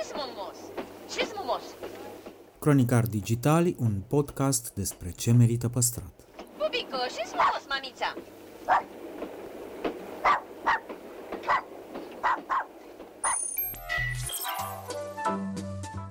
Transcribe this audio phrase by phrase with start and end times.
[0.00, 0.56] ce-s mumos?
[1.14, 1.62] Ce-s mumos?
[2.58, 6.12] Cronicar Digitali, un podcast despre ce merită păstrat.
[6.36, 8.14] Bubico, ce-s mumos, mamița?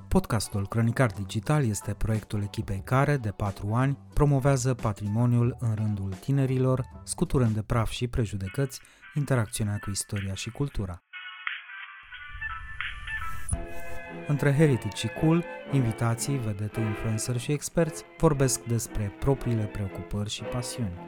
[0.07, 6.85] Podcastul Cronicar Digital este proiectul echipei care, de patru ani, promovează patrimoniul în rândul tinerilor,
[7.03, 8.81] scuturând de praf și prejudecăți
[9.15, 11.03] interacțiunea cu istoria și cultura.
[14.27, 21.07] Între Heritage și Cool, invitații, vedete, influencer și experți vorbesc despre propriile preocupări și pasiuni.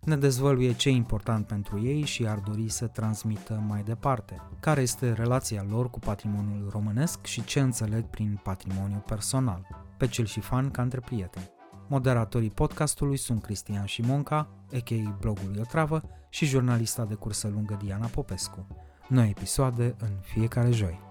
[0.00, 4.80] Ne dezvăluie ce e important pentru ei și ar dori să transmită mai departe, care
[4.80, 9.66] este relația lor cu patrimoniul românesc și ce înțeleg prin patrimoniu personal,
[9.96, 11.50] pe cel și fan ca între prieteni.
[11.88, 15.16] Moderatorii podcastului sunt Cristian Șimonca, a.k.a.
[15.20, 18.66] blogului Otravă, și jurnalista de cursă lungă Diana Popescu.
[19.08, 21.07] Noi episoade în fiecare joi.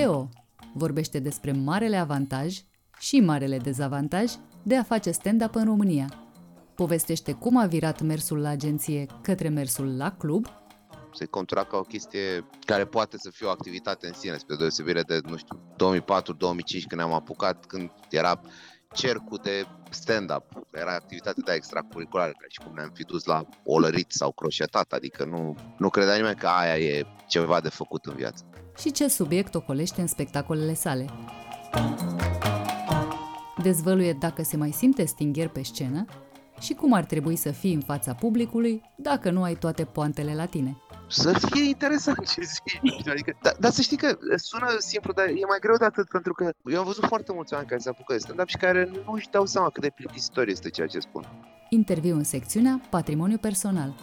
[0.00, 0.28] Teo
[0.72, 2.58] vorbește despre marele avantaj
[2.98, 6.06] și marele dezavantaj de a face stand-up în România.
[6.74, 10.46] Povestește cum a virat mersul la agenție către mersul la club
[11.12, 15.02] se contura ca o chestie care poate să fie o activitate în sine, spre deosebire
[15.02, 15.60] de, nu știu,
[16.02, 18.40] 2004-2005 când am apucat, când era
[18.94, 24.32] cercul de stand-up, era activitate de extracurriculară, și cum ne-am fi dus la olărit sau
[24.32, 28.44] croșetat, adică nu, nu credea nimeni că aia e ceva de făcut în viață.
[28.78, 31.04] și ce subiect ocolește în spectacolele sale.
[33.62, 36.04] Dezvăluie dacă se mai simte stingher pe scenă
[36.60, 40.46] și cum ar trebui să fii în fața publicului dacă nu ai toate poantele la
[40.46, 40.76] tine.
[41.08, 45.12] Să fie interesant ce zici, nu știu, adică, dar, dar să știi că sună simplu,
[45.12, 47.80] dar e mai greu de atât, pentru că eu am văzut foarte mulți oameni care
[47.80, 50.86] se apucă de stand-up și care nu își dau seama cât de plictisitor este ceea
[50.86, 51.24] ce spun.
[51.68, 53.94] Interviu în secțiunea Patrimoniu personal.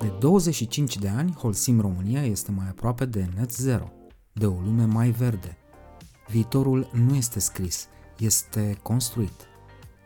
[0.00, 3.92] De 25 de ani, Holcim România este mai aproape de net zero,
[4.32, 5.56] de o lume mai verde.
[6.32, 7.88] Viitorul nu este scris,
[8.18, 9.48] este construit.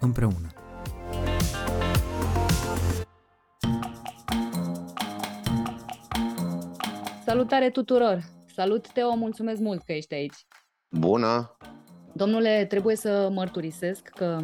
[0.01, 0.49] Împreună.
[7.25, 8.25] Salutare tuturor!
[8.55, 10.47] Salut, Teo, mulțumesc mult că ești aici.
[10.91, 11.57] Bună!
[12.13, 14.41] Domnule, trebuie să mărturisesc că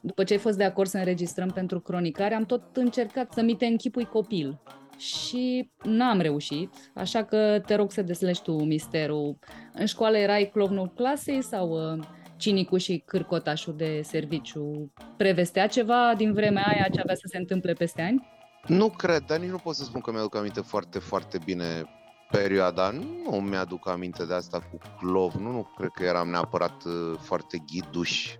[0.00, 3.56] după ce ai fost de acord să înregistrăm pentru cronicare, am tot încercat să mi
[3.56, 4.60] te închipui copil
[5.00, 9.38] și n-am reușit, așa că te rog să deslești tu misterul.
[9.72, 12.04] În școală erai clovnul clasei sau uh,
[12.36, 14.92] cinicul și cârcotașul de serviciu?
[15.16, 18.28] Prevestea ceva din vremea aia ce avea să se întâmple peste ani?
[18.66, 21.84] Nu cred, dar nici nu pot să spun că mi-aduc aminte foarte, foarte bine
[22.30, 22.90] perioada.
[22.90, 25.34] Nu mi-aduc aminte de asta cu clov.
[25.34, 28.34] Nu, nu cred că eram neapărat uh, foarte ghiduș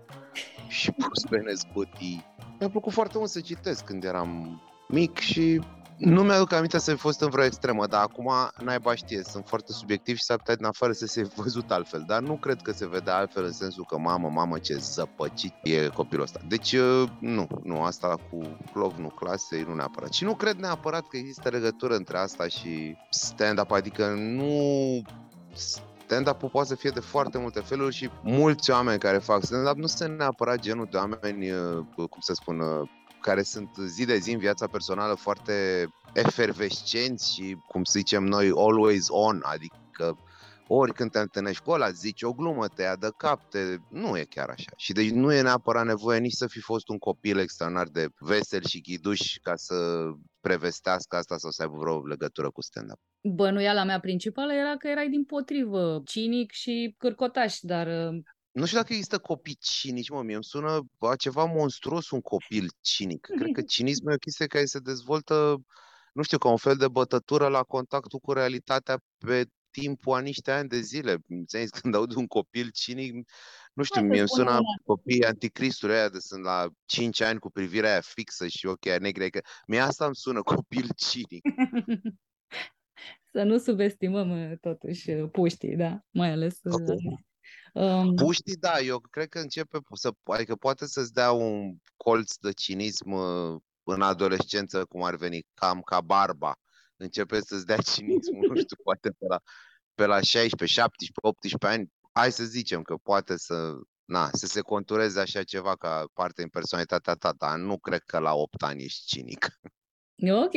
[0.67, 2.25] și pus pe nezbătii.
[2.59, 5.61] Mi-a plăcut foarte mult să citesc când eram mic și
[6.01, 8.31] nu mi-aduc aminte să fi fost în vreo extremă, dar acum
[8.63, 12.21] naiba știe, sunt foarte subiectiv și s-ar putea din afară să se văzut altfel, dar
[12.21, 16.23] nu cred că se vede altfel în sensul că mamă, mamă ce zăpăcit e copilul
[16.23, 16.39] ăsta.
[16.47, 20.13] Deci uh, nu, nu, asta cu clovnul clasei nu neapărat.
[20.13, 24.51] Și nu cred neapărat că există legătură între asta și stand-up, adică nu
[25.53, 29.85] stand-up-ul poate să fie de foarte multe feluri și mulți oameni care fac stand-up nu
[29.85, 32.89] sunt neapărat genul de oameni, uh, cum să spun, uh,
[33.21, 38.51] care sunt zi de zi în viața personală foarte efervescenți și, cum să zicem noi,
[38.55, 40.17] always on, adică
[40.67, 43.59] ori când te întâlnești cu ăla, zici o glumă, te ia de cap, te...
[43.89, 44.71] nu e chiar așa.
[44.75, 48.63] Și deci nu e neapărat nevoie nici să fi fost un copil extraordinar de vesel
[48.63, 49.75] și ghiduș ca să
[50.39, 52.99] prevestească asta sau să aibă vreo legătură cu stand-up.
[53.21, 58.21] Bănuiala mea principală era că erai din potrivă cinic și cârcotaș, dar uh,
[58.51, 62.71] Nu știu dacă există copii cinici, mă, mie îmi sună a ceva monstruos un copil
[62.81, 63.25] cinic.
[63.25, 65.61] Cred că cinismul e o chestie care se dezvoltă,
[66.13, 70.51] nu știu, ca un fel de bătătură la contactul cu realitatea pe timpul a niște
[70.51, 71.17] ani de zile.
[71.27, 71.71] Înțelegi?
[71.81, 73.13] Când aud un copil cinic,
[73.73, 74.81] nu știu, Hai să mie îmi spunem sună una.
[74.83, 78.99] copiii anticristuri aia de sunt la 5 ani cu privirea aia fixă și ochii aia
[78.99, 79.29] negri.
[79.29, 81.41] Că mie asta îmi sună copil cinic.
[83.33, 87.30] să nu subestimăm uh, totuși uh, puștii, da, mai ales uh, Ok.
[87.73, 92.51] Um, Puștii, da, eu cred că începe să, adică poate să-ți dea un colț de
[92.51, 96.55] cinism uh, în adolescență, cum ar veni, cam ca barba.
[96.95, 99.39] Începe să-ți dea cinismul, nu știu, poate pe la,
[99.93, 101.91] pe la 16, 17, 18 ani.
[102.11, 103.73] Hai să zicem că poate să,
[104.05, 108.19] na, să se contureze așa ceva ca parte din personalitatea ta, dar nu cred că
[108.19, 109.59] la 8 ani ești cinic.
[110.29, 110.53] Ok.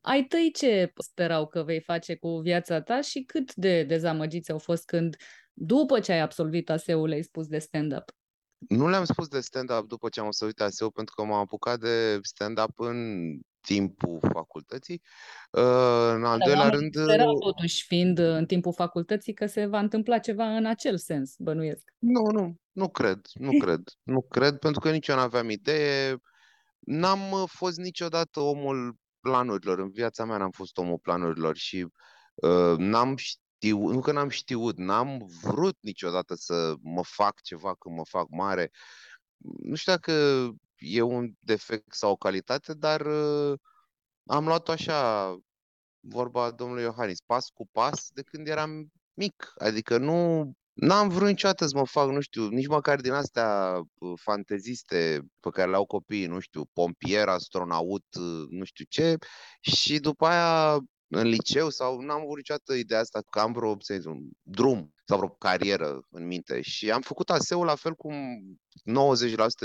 [0.00, 4.58] Ai tăi ce sperau că vei face cu viața ta și cât de dezamăgiți au
[4.58, 5.16] fost când
[5.58, 8.10] După ce ai absolvit ASEU, le-ai spus de stand-up.
[8.68, 12.18] Nu le-am spus de stand-up după ce am absolvit ASEU, pentru că m-am apucat de
[12.22, 13.30] stand-up în
[13.60, 15.02] timpul facultății.
[15.50, 15.62] Uh,
[16.14, 19.66] în al Dar doilea oamenii rând, sperau totuși, fiind uh, în timpul facultății, că se
[19.66, 21.92] va întâmpla ceva în acel sens, bănuiesc.
[21.98, 26.16] nu, nu, nu cred, nu cred, nu cred, pentru că nici eu n-aveam idee.
[26.78, 29.78] N-am uh, fost niciodată omul planurilor.
[29.78, 31.86] În viața mea n-am fost omul planurilor și
[32.34, 33.14] uh, n-am
[33.56, 38.26] știut, nu că n-am știut, n-am vrut niciodată să mă fac ceva când mă fac
[38.28, 38.70] mare.
[39.58, 40.12] Nu știu dacă
[40.78, 43.58] e un defect sau o calitate, dar uh,
[44.26, 45.36] am luat-o așa,
[46.00, 49.52] vorba domnului Iohannis, pas cu pas de când eram mic.
[49.58, 54.12] Adică nu, n-am vrut niciodată să mă fac, nu știu, nici măcar din astea uh,
[54.20, 59.16] fanteziste pe care le au copiii, nu știu, pompier, astronaut, uh, nu știu ce.
[59.60, 63.94] Și după aia în liceu sau n-am avut niciodată ideea asta că am vreo să
[63.94, 68.14] zic, un drum sau vreo carieră în minte și am făcut ASE-ul la fel cum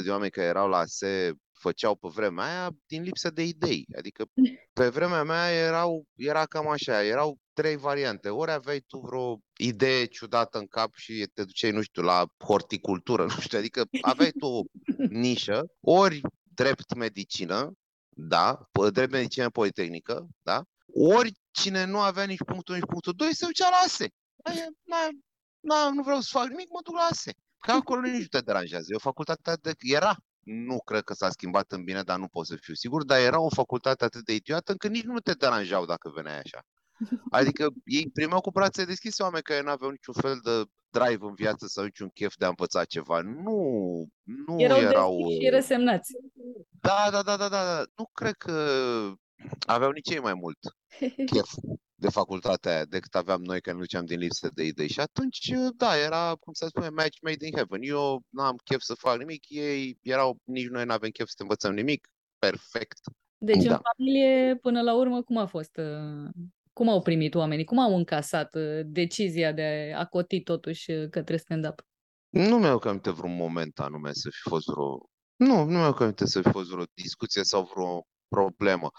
[0.01, 3.85] 90% de oameni care erau la ASE făceau pe vremea aia din lipsă de idei.
[3.97, 4.25] Adică
[4.73, 8.29] pe vremea mea erau, era cam așa, erau trei variante.
[8.29, 13.23] Ori aveai tu vreo idee ciudată în cap și te duceai, nu știu, la horticultură,
[13.35, 14.61] nu știu, adică aveai tu o
[15.09, 17.71] nișă, ori drept medicină,
[18.09, 23.45] da, drept medicină politehnică, da, ori cine nu avea nici punctul, nici punctul 2 se
[23.45, 24.09] ducea la ASE.
[24.43, 24.97] Aia, na,
[25.59, 27.33] na, nu vreau să fac nimic, mă duc la ASE.
[27.59, 28.85] Că acolo nici nu te deranjează.
[28.89, 29.73] E o facultate de...
[29.79, 33.19] Era, nu cred că s-a schimbat în bine, dar nu pot să fiu sigur, dar
[33.19, 36.61] era o facultate atât de idiotă încât nici nu te deranjau dacă veneai așa.
[37.29, 41.33] Adică ei primeau cu brațe deschise oameni care nu aveau niciun fel de drive în
[41.33, 43.21] viață sau niciun chef de a învăța ceva.
[43.21, 43.59] Nu,
[44.23, 45.17] nu erau, erau...
[45.41, 46.11] și resemnați.
[46.69, 47.83] Da, da, da, da, da, da.
[47.95, 48.53] Nu cred că
[49.65, 50.57] aveau nici ei mai mult
[51.33, 51.49] chef
[51.95, 54.87] de facultatea aia decât aveam noi când duceam din lipsă de idei.
[54.89, 57.81] Și atunci, da, era, cum să spune, match made in heaven.
[57.81, 62.07] Eu n-am chef să fac nimic, ei erau, nici noi n-avem chef să învățăm nimic.
[62.39, 62.99] Perfect.
[63.37, 63.73] Deci Da.
[63.73, 65.77] în familie, până la urmă, cum a fost?
[65.77, 66.29] uh,
[66.73, 67.63] Cum au primit oamenii?
[67.63, 71.85] Cum au încasat uh, decizia de a coti totuși uh, către stand-up?
[72.29, 75.09] Nu mi-au aminte vreun moment anume să fi fost vreo...
[75.35, 78.89] Nu, nu mi-au aminte să fi fost vreo discuție sau vreo problemă.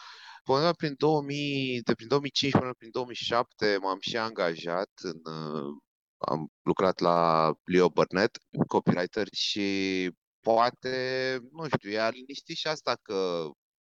[0.47, 5.33] Undeva prin 2000, de prin 2005 până prin 2007 m-am și angajat în...
[5.35, 5.77] uh,
[6.19, 10.11] Am lucrat la Leo Burnett, copywriter și
[10.41, 13.49] poate, nu știu, i-a liniștit și asta că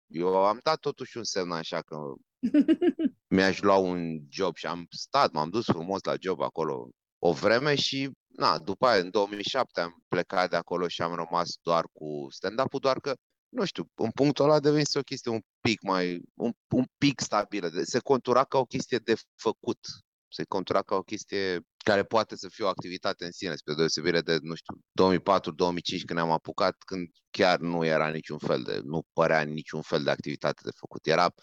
[0.07, 1.97] eu am dat totuși un semn așa că
[3.35, 7.75] mi-aș lua un job și am stat, m-am dus frumos la job acolo o vreme
[7.75, 12.27] și na, după aia în 2007 am plecat de acolo și am rămas doar cu
[12.29, 13.13] stand-up-ul, doar că
[13.49, 17.19] nu știu, în punctul ăla a devenit o chestie un pic mai, un, un pic
[17.19, 19.79] stabilă, de- se contura ca o chestie de făcut,
[20.27, 24.21] se contura ca o chestie care poate să fie o activitate în sine, spre deosebire
[24.21, 29.01] de, nu știu, 2004-2005 când ne-am apucat, când chiar nu era niciun fel de, nu
[29.13, 31.05] părea niciun fel de activitate de făcut.
[31.07, 31.33] Era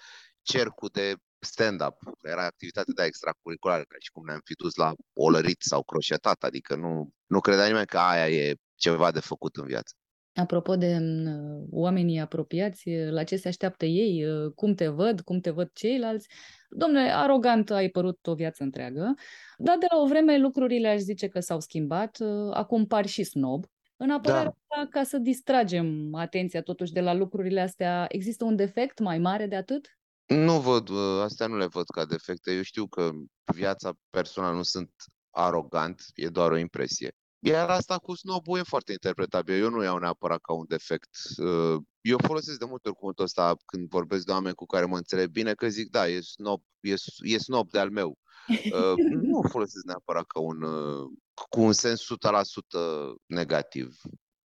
[0.43, 5.63] cercul de stand-up, era activitate de extracurriculară, ca și cum ne-am fi dus la olărit
[5.63, 9.95] sau croșetat, adică nu, nu credea nimeni că aia e ceva de făcut în viață.
[10.37, 14.25] Apropo de mm, oamenii apropiați, la ce se așteaptă ei,
[14.55, 16.29] cum te văd, cum te văd ceilalți.
[16.71, 19.15] Domnule, arogant ai părut o viață întreagă,
[19.59, 22.19] dar de la o vreme lucrurile aș zice că s-au schimbat,
[22.51, 23.65] acum pari și snob.
[23.97, 28.99] În apărarea ta, ca să distragem atenția totuși de la lucrurile astea, există un defect
[28.99, 29.99] mai mare de atât?
[30.27, 32.53] Nu văd, uh, astea nu le văd ca defecte.
[32.53, 33.11] Eu știu că
[33.55, 34.91] viața personală nu sunt
[35.31, 37.11] arogant, e doar o impresie.
[37.39, 39.63] Iar asta cu snobul e foarte interpretabil.
[39.63, 41.11] Eu nu iau neapărat ca un defect.
[41.37, 44.97] Uh, Eu folosesc de multe ori cuvântul ăsta când vorbesc de oameni cu care mă
[44.97, 48.19] înțeleg bine, că zic, da, e snob, e, e snob de al meu.
[48.49, 51.07] Uh, Nu o folosesc neapărat ca un, uh,
[51.51, 53.97] cu un sens 100% negativ.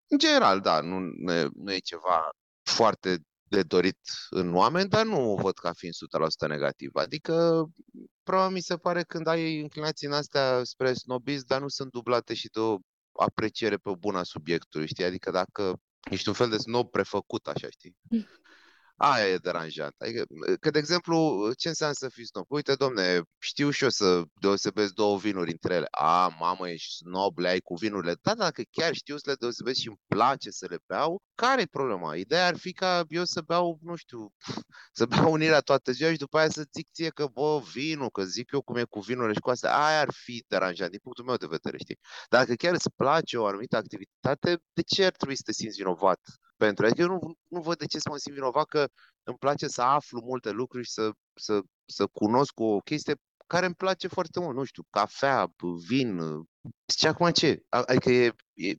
[0.08, 2.30] În general, da, nu, nu e- nu e ceva
[2.64, 6.96] foarte de dorit în oameni, dar nu o văd ca fiind 100% negativ.
[6.96, 7.66] Adică,
[8.32, 12.34] probabil mi se pare când ai inclinații în astea spre snobism, dar nu sunt dublate
[12.34, 12.78] și de o
[13.12, 15.04] apreciere pe buna subiectului, știi?
[15.04, 15.74] Adică dacă
[16.12, 17.96] ești un fel de snob prefăcut, așa, știi?
[19.04, 19.94] Aia e deranjant.
[19.98, 20.26] Adică,
[20.60, 22.46] că, de exemplu, ce înseamnă să fii snob?
[22.48, 25.88] Uite, domne, știu și eu să deosebesc două vinuri între ele.
[25.92, 28.16] A, mamă, ești snob, le ai cu vinurile.
[28.22, 31.66] Da, dacă chiar știu să le deosebesc și îmi place să le beau, care e
[31.66, 32.16] problema?
[32.16, 34.34] Ideea ar fi ca eu să beau, nu știu,
[35.00, 38.24] să beau unirea toată ziua și după aia să zic ție că, bă, vinul, că
[38.24, 39.76] zic eu cum e cu vinurile și cu astea.
[39.78, 42.00] Aia ar fi deranjant, din punctul meu de vedere, știi?
[42.30, 46.20] Dacă chiar îți place o anumită activitate, de ce ar trebui să te simți vinovat
[46.66, 46.86] pentru?
[46.86, 48.88] Adică eu nu, nu văd de ce să mă simt vinovat că
[49.24, 53.16] îmi place să aflu multe lucruri și să, să, să cunosc o chestie
[53.48, 55.52] care îmi place foarte mult, nu știu, cafea,
[55.88, 56.20] vin,
[56.92, 57.64] Zice, acum ce?
[57.70, 58.74] Adică e, e,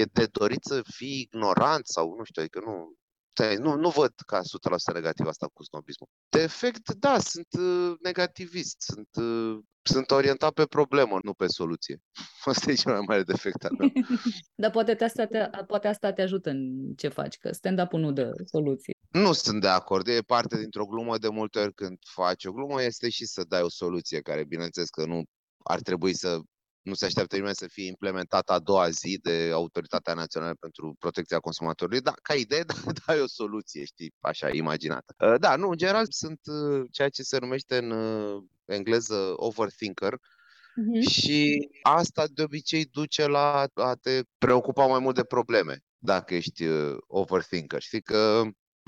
[0.00, 2.94] e de dorit să fii ignorant sau nu știu, adică nu,
[3.32, 6.08] stai, nu, nu văd ca 100% negativ asta cu snobismul.
[6.28, 12.00] De efect, da, sunt uh, negativist, sunt, uh, sunt orientat pe problemă, nu pe soluție.
[12.44, 13.92] Asta e cel mai mare defect al meu.
[14.62, 18.32] Dar poate asta, te, poate asta te ajută în ce faci, că stand-up-ul nu dă
[18.44, 18.94] soluție.
[19.10, 22.82] Nu sunt de acord, e parte dintr-o glumă, de multe ori când faci o glumă
[22.82, 25.22] este și să dai o soluție care, bineînțeles că nu
[25.62, 26.40] ar trebui să
[26.82, 31.38] nu se așteaptă nimeni să fie implementat a doua zi de Autoritatea Națională pentru Protecția
[31.38, 32.00] Consumatorului.
[32.00, 32.74] Da, ca idee, da,
[33.06, 35.14] da, e o soluție, știi, așa, imaginată.
[35.18, 40.12] Uh, da, nu, în general sunt uh, ceea ce se numește în uh, engleză overthinker,
[40.12, 41.10] uh-huh.
[41.10, 46.64] și asta de obicei duce la a te preocupa mai mult de probleme dacă ești
[47.06, 47.80] overthinker.
[47.80, 48.42] Știi că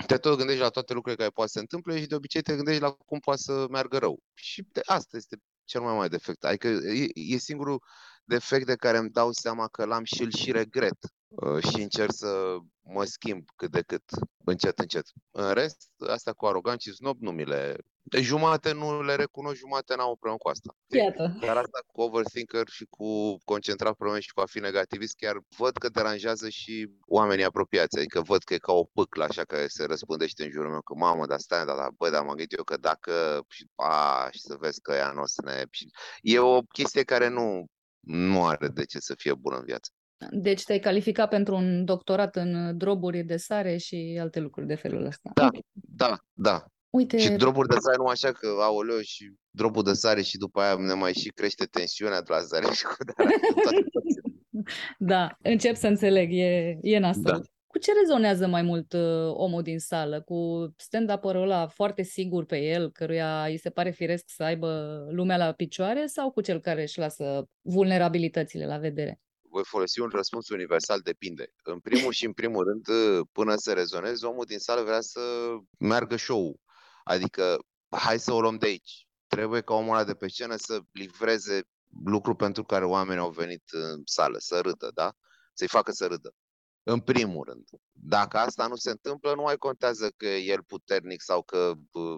[0.07, 2.55] te tot gândești la toate lucrurile care poate să se întâmple și de obicei te
[2.55, 4.19] gândești la cum poate să meargă rău.
[4.33, 5.37] Și de asta este
[5.73, 6.43] cel mai mare defect.
[6.43, 7.83] Adică e, e singurul
[8.23, 12.11] defect de care îmi dau seama că l-am și îl și regret uh, și încerc
[12.13, 14.03] să mă schimb cât de cât,
[14.45, 15.05] încet, încet.
[15.31, 19.57] În rest, asta cu arogant și snob nu mi le de jumate nu le recunosc,
[19.57, 20.75] jumate n-am o problemă cu asta.
[20.87, 21.37] Iată.
[21.41, 25.77] Dar asta cu overthinker și cu concentrat probleme și cu a fi negativist, chiar văd
[25.77, 27.97] că deranjează și oamenii apropiați.
[27.97, 30.93] Adică văd că e ca o pâclă așa care se răspândește în jurul meu, că
[30.95, 34.39] mamă, dar stai, dar, dar bă, dar m-am gândit eu că dacă, și, a, și
[34.39, 35.63] să vezi că ea nu o să ne...
[35.71, 35.89] Și
[36.21, 37.65] e o chestie care nu,
[37.99, 39.91] nu are de ce să fie bună în viață.
[40.31, 45.05] Deci te-ai calificat pentru un doctorat în droburi de sare și alte lucruri de felul
[45.05, 45.31] ăsta.
[45.33, 46.65] Da, da, da.
[46.93, 47.17] Uite...
[47.17, 50.75] Și droburi de sare, nu așa că, aoleo, și drobul de sare și după aia
[50.75, 52.95] ne mai și crește tensiunea de la sare și cu
[54.97, 57.23] Da, încep să înțeleg, e, e nasol.
[57.23, 57.39] Da.
[57.67, 60.21] Cu ce rezonează mai mult uh, omul din sală?
[60.21, 65.37] Cu stand-up-ul ăla foarte sigur pe el, căruia îi se pare firesc să aibă lumea
[65.37, 69.21] la picioare, sau cu cel care își lasă vulnerabilitățile la vedere?
[69.41, 71.53] voi folosi un răspuns universal, depinde.
[71.63, 72.85] În primul și în primul rând,
[73.31, 75.19] până să rezonezi, omul din sală vrea să
[75.79, 76.61] meargă show
[77.03, 77.57] Adică,
[77.89, 79.07] hai să o luăm de aici.
[79.27, 81.61] Trebuie ca omul ăla de pe scenă să livreze
[82.05, 85.13] lucru pentru care oamenii au venit în sală, să râdă, da?
[85.53, 86.33] Să-i facă să râdă.
[86.83, 87.67] În primul rând.
[87.91, 91.73] Dacă asta nu se întâmplă, nu mai contează că e el puternic sau că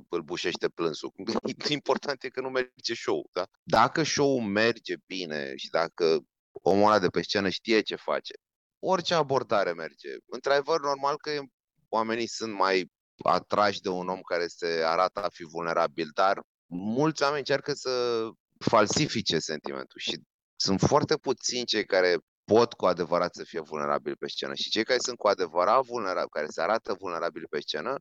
[0.09, 1.13] îl bușește plânsul.
[1.69, 3.47] Important e că nu merge show, da?
[3.63, 6.19] Dacă show merge bine și dacă
[6.51, 8.33] omul ăla de pe scenă știe ce face,
[8.79, 10.09] orice abordare merge.
[10.25, 11.41] Într-adevăr, normal că
[11.89, 12.91] oamenii sunt mai
[13.24, 18.25] atrași de un om care se arată a fi vulnerabil, dar mulți oameni încearcă să
[18.60, 20.22] falsifice sentimentul și
[20.55, 24.84] sunt foarte puțini cei care pot cu adevărat să fie vulnerabili pe scenă și cei
[24.84, 27.95] care sunt cu adevărat vulnerabili, care se arată vulnerabili pe scenă,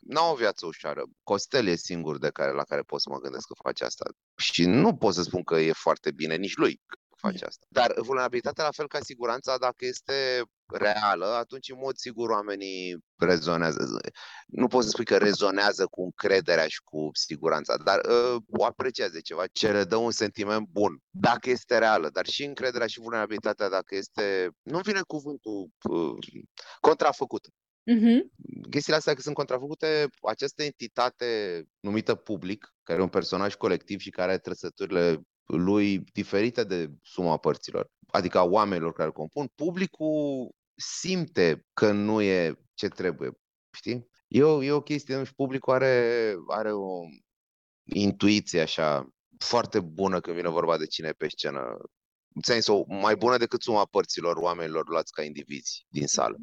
[0.00, 1.02] n-au o viață ușoară.
[1.22, 4.04] Costel e singur de care, la care pot să mă gândesc că face asta.
[4.36, 6.80] Și nu pot să spun că e foarte bine nici lui
[7.20, 7.66] face asta.
[7.68, 14.00] Dar vulnerabilitatea, la fel ca siguranța, dacă este reală, atunci în mod sigur oamenii rezonează.
[14.46, 19.12] Nu poți să spui că rezonează cu încrederea și cu siguranța, dar uh, o apreciază
[19.12, 23.00] de ceva ce le dă un sentiment bun, dacă este reală, dar și încrederea și
[23.00, 26.42] vulnerabilitatea dacă este, nu vine cuvântul uh,
[26.80, 27.48] contrafăcută.
[27.90, 28.20] Uh-huh.
[28.70, 34.10] Chestiile astea că sunt contrafăcute, această entitate numită public, care e un personaj colectiv și
[34.10, 41.66] care are trăsăturile lui diferite de suma părților, adică a oamenilor care compun, publicul simte
[41.72, 43.30] că nu e ce trebuie,
[43.76, 44.08] știi?
[44.28, 47.00] E o, e o chestie, și publicul are, are o
[47.84, 51.60] intuiție așa foarte bună când vine vorba de cine e pe scenă.
[52.34, 56.36] În sensul, mai bună decât suma părților oamenilor luați ca indivizi din sală.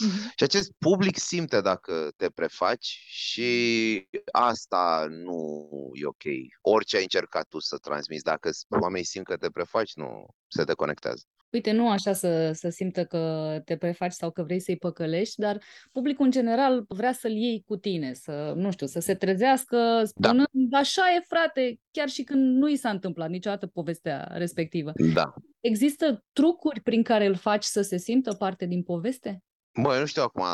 [0.00, 0.34] Mm-hmm.
[0.36, 6.24] Și acest public simte dacă te prefaci și asta nu e ok.
[6.60, 11.24] Orice ai încercat tu să transmiți, dacă oamenii simt că te prefaci, nu se deconectează.
[11.52, 15.62] Uite, nu așa să, să simtă că te prefaci sau că vrei să-i păcălești, dar
[15.92, 20.46] publicul în general vrea să-l iei cu tine, să, nu știu, să se trezească spunând,
[20.52, 20.78] da.
[20.78, 24.92] așa e frate, chiar și când nu i s-a întâmplat niciodată povestea respectivă.
[25.14, 25.34] Da.
[25.60, 29.42] Există trucuri prin care îl faci să se simtă parte din poveste?
[29.72, 30.44] Băi, nu știu acum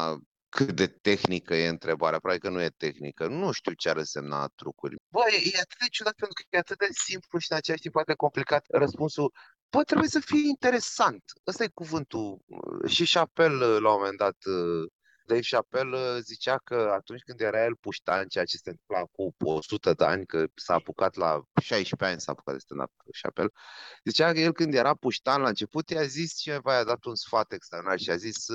[0.49, 3.26] cât de tehnică e întrebarea, probabil că nu e tehnică.
[3.26, 4.96] Nu știu ce ar însemna trucuri.
[5.08, 7.94] Băi, e atât de ciudat pentru că e atât de simplu și în același timp
[7.94, 8.64] poate complicat.
[8.68, 9.32] Răspunsul,
[9.70, 11.23] bă, trebuie să fie interesant.
[11.46, 12.38] Ăsta e cuvântul.
[12.87, 14.37] Și Chappelle, la un moment dat,
[15.26, 19.92] Dave Chappelle zicea că atunci când era el puștan, ceea ce se întâmpla cu 100
[19.92, 22.90] de ani, că s-a apucat la 16 ani s-a apucat de stand-up
[23.23, 23.50] Chappelle,
[24.04, 27.52] zicea că el când era puștan la început i-a zis cineva, i-a dat un sfat
[27.52, 28.46] extraordinar și a zis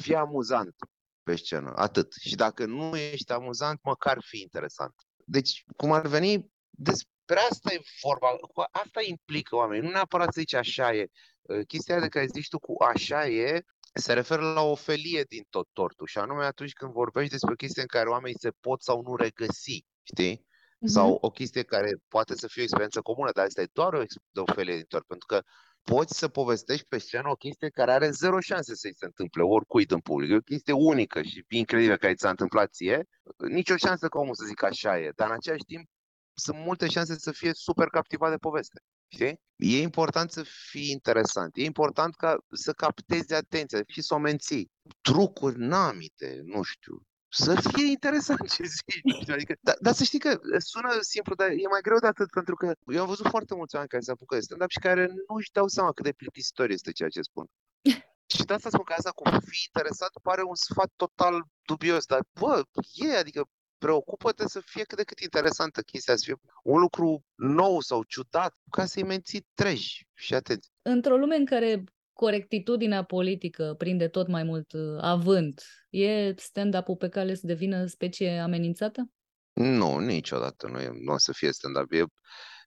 [0.00, 0.74] fii amuzant
[1.22, 2.12] pe scenă, atât.
[2.20, 4.94] Și dacă nu ești amuzant, măcar fi interesant.
[5.24, 8.28] Deci, cum ar veni, des, despre asta e vorba,
[8.70, 11.06] asta implică oamenii, nu neapărat să zici așa e.
[11.42, 13.64] Uh, chestia de care zici tu cu așa e,
[13.94, 17.56] se referă la o felie din tot tortul și anume atunci când vorbești despre o
[17.56, 20.36] chestie în care oamenii se pot sau nu regăsi, știi?
[20.36, 20.86] Uh-huh.
[20.86, 24.02] Sau o chestie care poate să fie o experiență comună, dar asta e doar o,
[24.34, 25.42] o felie din tort, pentru că
[25.84, 29.84] poți să povestești pe scenă o chestie care are zero șanse să-i se întâmple oricui
[29.88, 30.30] în public.
[30.30, 33.08] E o chestie unică și incredibilă care ți s-a întâmplat ție.
[33.48, 35.88] Nicio șansă ca omul să zică așa e, dar în același timp
[36.34, 38.80] sunt multe șanse să fie super captivat de poveste.
[39.08, 39.40] Știi?
[39.56, 41.56] E important să fii interesant.
[41.56, 44.70] E important ca să captezi atenția și să o menții.
[45.00, 47.02] Trucuri namite, nu știu,
[47.34, 49.30] să fie interesant ce zici.
[49.30, 52.54] Adică, dar, dar să știi că sună simplu, dar e mai greu de atât, pentru
[52.54, 55.34] că eu am văzut foarte mulți oameni care se apucă de stand-up și care nu
[55.34, 57.46] își dau seama cât de plictisitor este ceea ce spun.
[58.34, 62.20] Și de asta spun că asta cu fi interesat pare un sfat total dubios, dar
[62.40, 62.62] bă,
[62.92, 63.48] e, adică
[63.78, 68.56] preocupă-te să fie cât de cât interesantă chestia, să fie un lucru nou sau ciudat,
[68.70, 70.70] ca să-i menții treji și atenție.
[70.82, 77.08] Într-o lume în care corectitudinea politică prinde tot mai mult uh, avânt, e stand-up-ul pe
[77.08, 79.10] care să devină specie amenințată?
[79.52, 81.92] Nu, niciodată nu, e, nu o să fie stand-up.
[81.92, 82.04] E,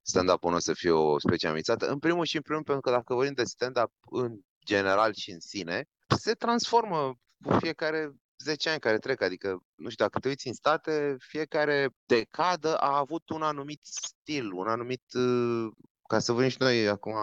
[0.02, 1.88] stand-up-ul nu o să fie o specie amenințată.
[1.88, 5.40] În primul și în primul pentru că dacă vorbim de stand-up în general și în
[5.40, 5.84] sine,
[6.16, 8.12] se transformă cu fiecare
[8.44, 12.96] 10 ani care trec, adică, nu știu, dacă te uiți în state, fiecare decadă a
[12.96, 15.66] avut un anumit stil, un anumit, uh,
[16.08, 17.14] ca să vedem și noi acum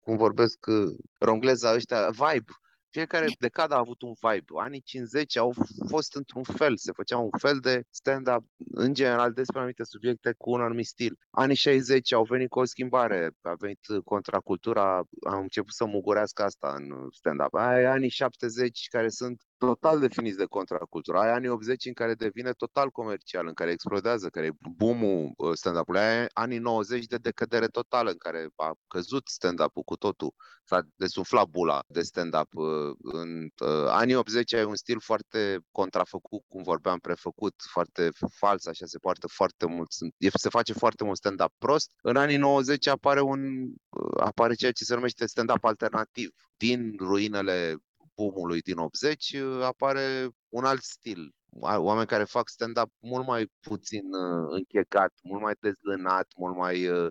[0.00, 2.52] cum vorbesc uh, rongleza ăștia, vibe.
[2.90, 4.44] Fiecare decadă a avut un vibe.
[4.56, 5.54] Anii 50 au
[5.88, 10.50] fost într-un fel, se făcea un fel de stand-up în general despre anumite subiecte cu
[10.50, 11.18] un anumit stil.
[11.30, 16.74] Anii 60 au venit cu o schimbare, a venit contracultura, am început să mugurească asta
[16.76, 17.54] în stand-up.
[17.54, 21.18] anii 70 care sunt total definiți de contracultură.
[21.18, 25.52] Ai anii 80 în care devine total comercial, în care explodează, care e boom-ul uh,
[25.54, 26.00] stand-up-ului.
[26.00, 30.34] Ai anii 90 de decădere totală, în care a căzut stand-up-ul cu totul.
[30.64, 32.48] S-a desumflat bula de stand-up.
[32.54, 38.66] Uh, în uh, anii 80 ai un stil foarte contrafăcut, cum vorbeam, prefăcut, foarte fals,
[38.66, 39.88] așa se poartă foarte mult.
[40.34, 41.90] Se face foarte mult stand-up prost.
[42.02, 43.40] În anii 90 apare un
[44.20, 47.76] apare ceea ce se numește stand-up alternativ din ruinele
[48.20, 51.34] boomului din 80, uh, apare un alt stil.
[51.60, 57.08] Oameni care fac stand-up mult mai puțin uh, închegat, mult mai dezlănat, mult mai uh,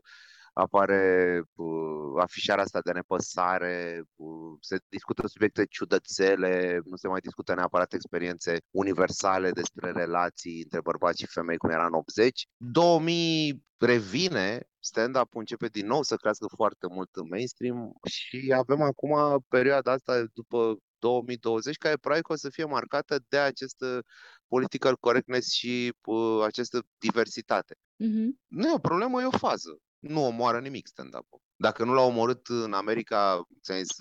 [0.53, 7.53] apare uh, afișarea asta de nepăsare, uh, se discută subiecte ciudățele, nu se mai discută
[7.53, 12.47] neapărat experiențe universale despre relații între bărbați și femei cum era în 80.
[12.57, 19.43] 2000 revine, stand-up începe din nou să crească foarte mult în mainstream și avem acum
[19.47, 24.03] perioada asta după 2020, care probabil că o să fie marcată de această
[24.47, 27.75] political correctness și uh, această diversitate.
[27.75, 28.27] Mm-hmm.
[28.47, 29.77] Nu e o problemă, e o fază.
[29.99, 31.41] Nu omoară nimic stand-up-ul.
[31.55, 33.95] Dacă nu l-a omorât în America, ți zis,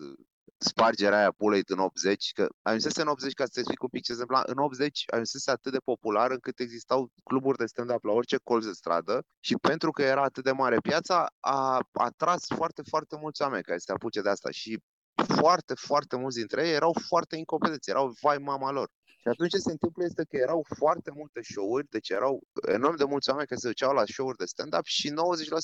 [0.59, 4.05] spargerea aia pulei în 80, că ajunsese în 80, ca să te explic un pic
[4.05, 8.13] ce se întâmpla, în 80 ajunsese atât de popular încât existau cluburi de stand-up la
[8.13, 12.83] orice colț de stradă și pentru că era atât de mare piața, a atras foarte,
[12.89, 14.79] foarte mulți oameni care se apuce de asta și
[15.27, 18.91] foarte, foarte mulți dintre ei erau foarte incompetenți, erau vai mama lor.
[19.21, 23.05] Și atunci ce se întâmplă este că erau foarte multe show-uri, deci erau enorm de
[23.05, 25.13] mulți oameni care se duceau la show-uri de stand-up și 90%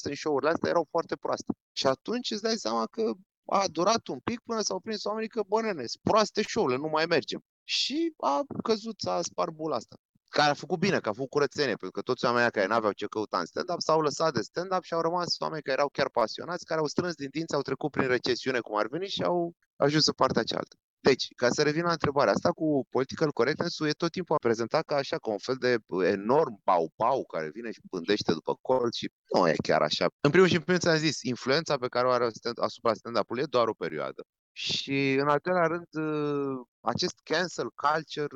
[0.03, 1.53] din show-urile astea erau foarte proaste.
[1.73, 3.12] Și atunci îți dai seama că
[3.45, 7.07] a durat un pic până s-au prins oamenii că, bă, nene, proaste show-urile, nu mai
[7.07, 7.40] mergem.
[7.64, 9.97] Și a căzut, a spart bula asta
[10.38, 13.07] care a făcut bine, că a făcut curățenie, pentru că toți oamenii care n-aveau ce
[13.07, 16.64] căuta în stand-up s-au lăsat de stand-up și au rămas oameni care erau chiar pasionați,
[16.64, 20.07] care au strâns din dinți, au trecut prin recesiune cum ar veni și au ajuns
[20.07, 20.77] în partea cealaltă.
[21.01, 24.85] Deci, ca să revin la întrebarea asta cu political correctness e tot timpul a prezentat
[24.85, 29.11] ca așa, ca un fel de enorm pau-pau care vine și pândește după colț și
[29.35, 30.07] nu e chiar așa.
[30.20, 33.47] În primul și în primul am zis, influența pe care o are asupra stand-up-ului e
[33.57, 34.23] doar o perioadă.
[34.53, 35.88] Și în al treilea rând,
[36.81, 38.29] acest cancel culture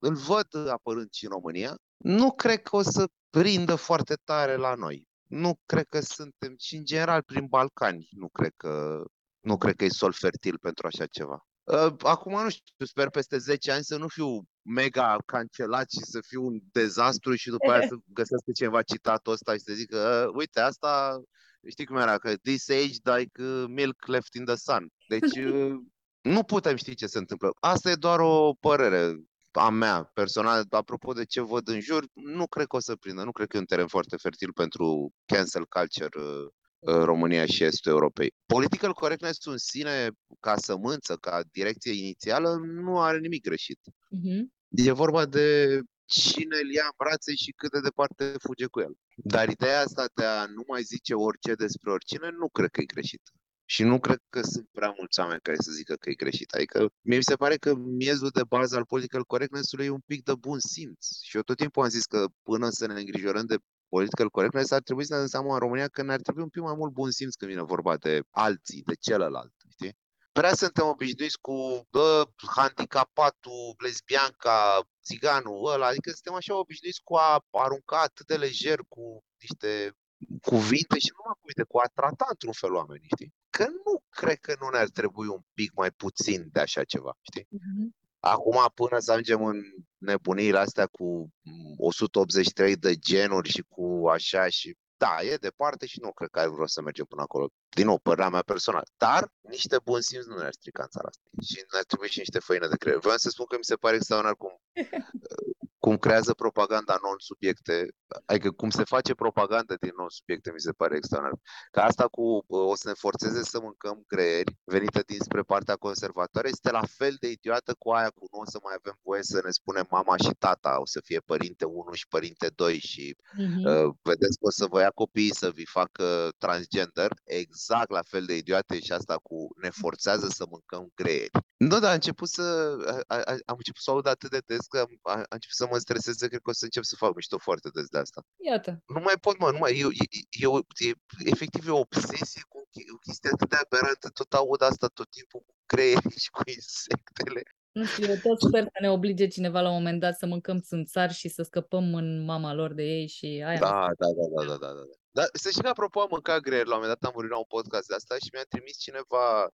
[0.00, 4.74] îl văd apărând și în România, nu cred că o să prindă foarte tare la
[4.74, 5.08] noi.
[5.26, 9.02] Nu cred că suntem, și în general prin Balcani, nu cred că,
[9.40, 11.46] nu cred că e sol fertil pentru așa ceva.
[11.68, 16.20] Ă, acum nu știu, sper peste 10 ani să nu fiu mega cancelat și să
[16.26, 19.96] fiu un dezastru și după aia să găsesc pe cineva citatul ăsta și să zică,
[19.96, 21.20] ă, uite, asta,
[21.68, 24.88] știi cum era, că this age like uh, milk left in the sun.
[25.08, 25.38] Deci
[26.34, 27.50] nu putem ști ce se întâmplă.
[27.60, 29.16] Asta e doar o părere
[29.52, 33.22] a mea personal, apropo de ce văd în jur, nu cred că o să prindă,
[33.22, 36.46] nu cred că e un teren foarte fertil pentru cancel culture uh,
[36.78, 38.34] uh, România și Estul Europei.
[38.46, 40.10] Political correctness în sine,
[40.40, 43.78] ca sămânță, ca direcție inițială, nu are nimic greșit.
[43.80, 44.42] Uh-huh.
[44.68, 48.94] E vorba de cine îl ia în brațe și cât de departe fuge cu el.
[49.14, 52.84] Dar ideea asta de a nu mai zice orice despre oricine, nu cred că e
[52.84, 53.30] greșită.
[53.70, 56.50] Și nu cred că sunt prea mulți oameni care să zică că e greșit.
[56.52, 60.24] Adică mie mi se pare că miezul de bază al political correctness-ului e un pic
[60.24, 61.22] de bun simț.
[61.22, 63.56] Și eu tot timpul am zis că până să ne îngrijorăm de
[63.88, 66.62] political correctness ar trebui să ne dăm seama în România că ne-ar trebui un pic
[66.62, 69.54] mai mult bun simț când vine vorba de alții, de celălalt.
[69.68, 69.98] Știi?
[70.32, 72.24] Prea suntem obișnuiți cu bă,
[72.56, 79.24] handicapatul, lesbianca, țiganul ăla, adică suntem așa obișnuiți cu a arunca atât de lejer cu
[79.40, 79.94] niște
[80.42, 83.34] cuvinte și nu numai cuvinte, cu a trata într-un fel oamenii, știi?
[83.50, 87.46] Că nu cred că nu ne-ar trebui un pic mai puțin de așa ceva, știi?
[87.48, 87.94] Mhm.
[88.20, 89.62] Acum, până să ajungem în
[89.98, 91.30] nebuniile astea cu
[91.76, 96.48] 183 de genuri și cu așa și da, e departe și nu cred că ai
[96.48, 97.48] vreo să mergem până acolo.
[97.68, 98.84] Din nou, părerea mea personală.
[98.96, 101.22] Dar niște bun simț nu ne-ar strica în țara asta.
[101.42, 102.98] Și ne-ar trebui și niște făină de creier.
[102.98, 104.60] Vreau să spun că mi se pare extraordinar cum,
[105.80, 107.88] cum creează propaganda non-subiecte.
[108.26, 111.40] Adică cum se face propaganda din non-subiecte, mi se pare extraordinar.
[111.70, 116.70] Că asta cu o să ne forțeze să mâncăm creieri venită dinspre partea conservatoare este
[116.70, 119.50] la fel de idiotă cu aia cu nu o să mai avem voie să ne
[119.50, 123.64] spunem mama și tata, o să fie părinte 1 și părinte 2 și Mhm.
[123.64, 128.24] Uh, vedeți că o să vă ia copiii să vi facă transgender, exact la fel
[128.24, 131.30] de idiote e și asta cu ne forțează să mâncăm greieri.
[131.56, 134.78] Nu, dar a început să, a, a, am început să aud atât de des că
[134.78, 137.38] am, a, a început să mă streseze, cred că o să încep să fac mișto
[137.38, 138.20] foarte des de asta.
[138.50, 138.82] Iată.
[138.86, 140.90] Nu mai pot, mă, nu mai, e, e, e, o- e,
[141.32, 142.58] efectiv e o obsesie cu
[142.94, 147.42] o chestie atât de aberantă, tot aud asta tot timpul cu creierii și cu insectele.
[147.72, 150.58] Nu știu, eu tot sper să ne oblige cineva la un moment dat să mâncăm
[150.60, 153.58] țânțari și să scăpăm în mama lor de ei și aia.
[153.58, 154.82] Da, da, da, da, da, da, da.
[155.10, 157.38] Dar să știi că apropo am mâncat greier, la un moment dat am vorbit la
[157.38, 159.48] un podcast de asta și mi-a trimis cineva,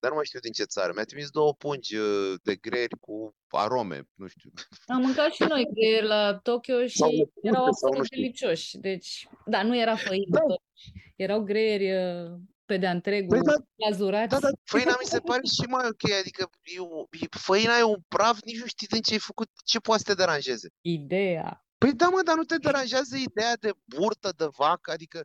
[0.00, 3.34] dar nu mai știu din ce țară, mi-a trimis două pungi uh, de greieri cu
[3.50, 4.50] arome, nu știu.
[4.86, 8.16] Am mâncat și noi greieri la Tokyo și Sau lăpute, erau sau nu absolut știu.
[8.20, 8.78] delicioși.
[8.78, 10.38] Deci, da, nu era făină, Da.
[10.40, 10.92] totuși.
[11.16, 11.92] erau greieri
[12.24, 14.28] uh, pe de-a întregul, Păi da, glazurați.
[14.28, 17.82] Da, dar făina mi se pare și mai ok, adică e o, e, făina e
[17.82, 20.68] un praf, nici nu știi din ce ai făcut, ce poate să te deranjeze.
[20.80, 21.62] Ideea.
[21.78, 25.24] Păi da, mă, dar nu te deranjează ideea de burtă de vacă, adică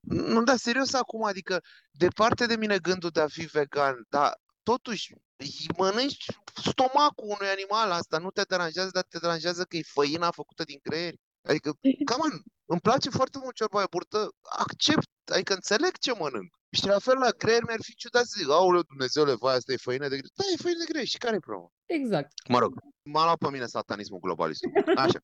[0.00, 5.14] Nu, dar serios acum, adică departe de mine gândul de a fi vegan, dar totuși
[5.36, 6.24] îi mănânci
[6.70, 10.78] stomacul unui animal, asta nu te deranjează, dar te deranjează că e făina făcută din
[10.82, 11.20] creieri.
[11.48, 11.72] Adică,
[12.04, 12.20] cam
[12.64, 16.50] îmi place foarte mult ciorba de burtă, accept, adică înțeleg ce mănânc.
[16.70, 19.76] Și la fel la creier mi-ar fi ciudat să zic, aoleu, Dumnezeule, vai, asta e
[19.76, 20.30] făină de greu.
[20.34, 21.72] Da, e făină de greu, și care e problema?
[21.86, 22.32] Exact.
[22.48, 24.82] Mă rog, m-a luat pe mine satanismul globalistului.
[24.96, 25.18] Așa.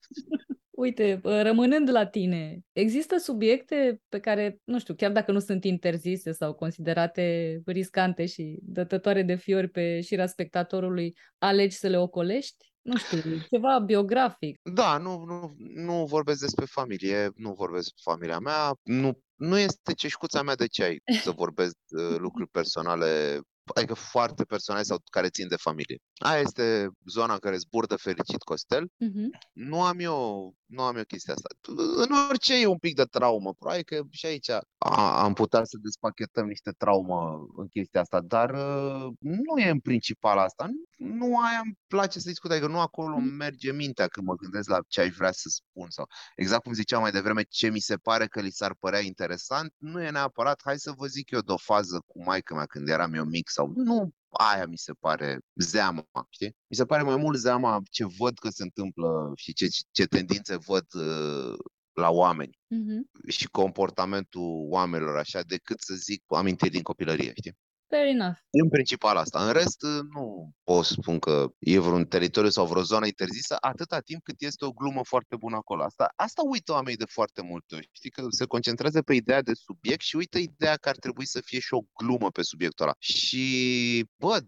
[0.80, 5.64] Uite, uh, rămânând la tine, există subiecte pe care, nu știu, chiar dacă nu sunt
[5.64, 12.72] interzise sau considerate riscante și dătătoare de fiori pe șira spectatorului, alegi să le ocolești?
[12.80, 13.18] Nu știu,
[13.50, 14.58] ceva biografic.
[14.62, 19.92] Da, nu, nu, nu vorbesc despre familie, nu vorbesc despre familia mea, nu, nu este
[19.94, 23.40] ceșcuța mea de ceai să vorbesc uh, lucruri personale,
[23.74, 25.98] adică foarte personale sau care țin de familie.
[26.14, 28.84] Aia este zona în care zburdă fericit Costel.
[28.86, 29.28] Uh-huh.
[29.52, 31.48] Nu am eu, nu am eu chestia asta.
[31.96, 35.76] În orice e un pic de traumă, probabil că și aici a, am putea să
[35.82, 40.68] despachetăm niște traumă în chestia asta, dar uh, nu e în principal asta.
[41.00, 44.34] Nu, nu aia îmi place să discut, adică nu acolo îmi merge mintea când mă
[44.34, 47.80] gândesc la ce aș vrea să spun sau exact cum ziceam mai devreme, ce mi
[47.80, 51.40] se pare că li s-ar părea interesant, nu e neapărat, hai să vă zic eu
[51.40, 54.92] de o fază cu maică mea când eram eu mic sau nu aia mi se
[54.92, 56.56] pare zeama, știi?
[56.66, 60.56] Mi se pare mai mult zeama ce văd că se întâmplă și ce, ce tendințe
[60.56, 61.58] văd uh,
[61.92, 63.28] la oameni Uh-huh.
[63.28, 67.56] și comportamentul oamenilor așa, decât să zic amintiri din copilărie, știi?
[67.90, 68.36] Fair enough.
[68.50, 69.46] În principal asta.
[69.46, 69.82] În rest,
[70.14, 74.64] nu pot spun că e vreun teritoriu sau vreo zonă interzisă atâta timp cât este
[74.64, 75.82] o glumă foarte bună acolo.
[75.82, 77.88] Asta, asta uită oamenii de foarte multe ori.
[77.92, 81.40] Știi că se concentrează pe ideea de subiect și uită ideea că ar trebui să
[81.44, 82.94] fie și o glumă pe subiectul ăla.
[82.98, 84.40] Și, bă,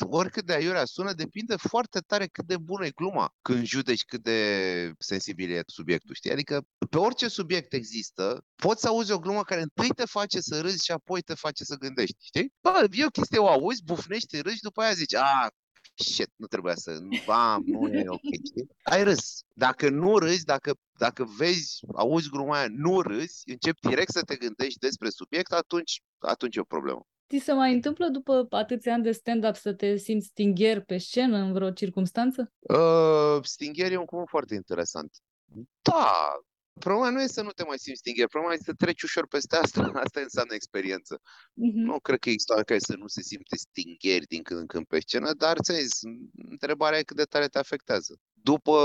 [0.00, 4.22] oricât de aiurea sună, depinde foarte tare cât de bună e gluma când judeci cât
[4.22, 6.30] de sensibil e subiectul, știi?
[6.32, 10.60] Adică pe orice subiect există, poți să auzi o glumă care întâi te face să
[10.60, 12.52] râzi și apoi te face să gândești, știi?
[12.60, 15.48] Bă, e o chestie, o auzi, bufnești, râzi și după aia zici, a,
[15.94, 18.66] shit, nu trebuia să, bam, nu e ok, știi?
[18.82, 19.40] Ai râs.
[19.52, 24.36] Dacă nu râzi, dacă, dacă vezi, auzi gluma aia, nu râzi, începi direct să te
[24.36, 27.06] gândești despre subiect, atunci, atunci e o problemă.
[27.28, 31.38] Ți se mai întâmplă după atâția ani de stand-up să te simți stingher pe scenă
[31.38, 32.52] în vreo circunstanță?
[32.60, 35.10] Uh, stingher e un cuvânt foarte interesant.
[35.82, 36.36] Da,
[36.78, 39.56] problema nu e să nu te mai simți stingher, problema e să treci ușor peste
[39.56, 39.80] asta.
[40.04, 41.20] Asta înseamnă experiență.
[41.20, 41.74] Uh-huh.
[41.74, 44.86] Nu cred că există oameni care să nu se simte stingheri din când în când
[44.86, 46.00] pe scenă, dar ți zis,
[46.48, 48.18] întrebarea e cât de tare te afectează.
[48.32, 48.78] După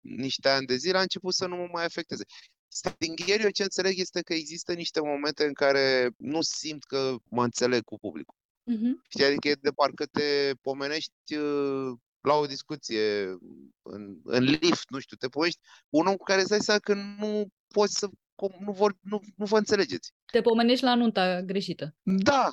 [0.00, 2.24] niște ani de zile a început să nu mă mai afecteze.
[2.68, 7.42] Stingher, eu ce înțeleg este că există niște momente în care nu simt că mă
[7.44, 8.34] înțeleg cu publicul.
[8.62, 9.02] Mhm.
[9.08, 11.92] Știi, adică e de parcă te pomenești uh,
[12.24, 13.24] la o discuție
[13.82, 15.58] în, în lift, nu știu, te pomenești
[15.90, 18.96] cu un om cu care îți dai seama că nu poți să, com- nu, vor,
[19.00, 20.12] nu, nu vă înțelegeți.
[20.32, 21.94] Te pomenești la nunta greșită.
[22.02, 22.52] Da,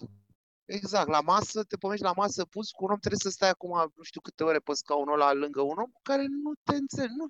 [0.73, 3.91] exact, la masă, te pomenești la masă pus cu un om, trebuie să stai acum
[3.95, 7.13] nu știu câte ore pe scaunul ăla lângă un om cu care nu te înțelegi,
[7.17, 7.25] nu,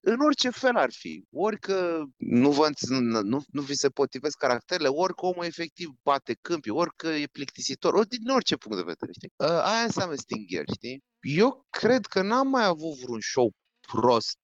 [0.00, 3.88] în orice fel ar fi, ori că nu, vă, înț- nu, nu, nu vi se
[3.88, 8.56] potrivesc caracterele, ori că omul efectiv bate câmpii, ori că e plictisitor, ori din orice
[8.56, 9.32] punct de vedere, știi?
[9.36, 11.02] Uh, aia înseamnă stingher, știi?
[11.20, 14.38] Eu cred că n-am mai avut vreun show prost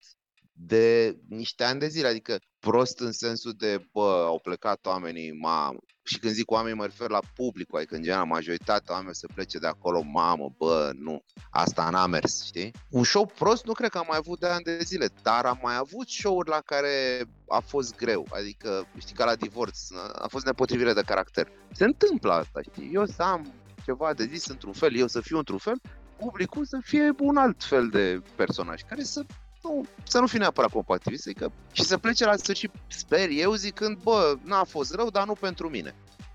[0.66, 5.78] de niște ani de zile, adică prost în sensul de, bă, au plecat oamenii, mamă,
[6.02, 9.58] și când zic oameni mă refer la public, adică în general majoritatea oamenilor să plece
[9.58, 12.72] de acolo, mamă, bă, nu, asta n-a mers, știi?
[12.90, 15.58] Un show prost nu cred că am mai avut de ani de zile, dar am
[15.62, 19.78] mai avut show-uri la care a fost greu, adică, știi, ca la divorț,
[20.12, 21.52] a fost nepotrivire de caracter.
[21.72, 22.90] Se întâmplă asta, știi?
[22.92, 23.52] Eu să am
[23.84, 25.80] ceva de zis într-un fel, eu să fiu într-un fel,
[26.16, 29.24] publicul să fie un alt fel de personaj, care să
[29.62, 33.98] nu, să nu fie neapărat compatibil, adică, și să plece la sfârșit, sper eu, zicând,
[34.02, 35.94] bă, n-a fost rău, dar nu pentru mine.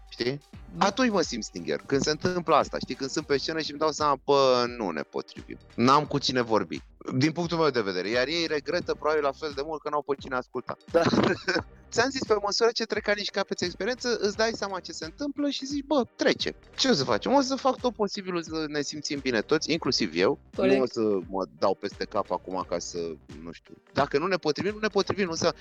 [0.09, 0.41] Știi?
[0.77, 3.79] Atunci mă simt stinger, când se întâmplă asta, știi, când sunt pe scenă și îmi
[3.79, 6.81] dau seama, bă, nu ne potrivim, n-am cu cine vorbi,
[7.13, 10.01] din punctul meu de vedere, iar ei regretă probabil la fel de mult că n-au
[10.01, 10.77] pe cine asculta.
[10.91, 11.07] Dar
[11.91, 15.05] ți-am zis, pe măsură ce trec ani și capeți experiență, îți dai seama ce se
[15.05, 16.55] întâmplă și zici, bă, trece.
[16.75, 17.33] Ce o să facem?
[17.33, 20.39] O să fac tot posibilul să ne simțim bine toți, inclusiv eu.
[20.55, 20.75] Corect.
[20.75, 22.97] Nu o să mă dau peste cap acum ca să,
[23.43, 25.55] nu știu, dacă nu ne potrivim, nu ne potrivim, nu să...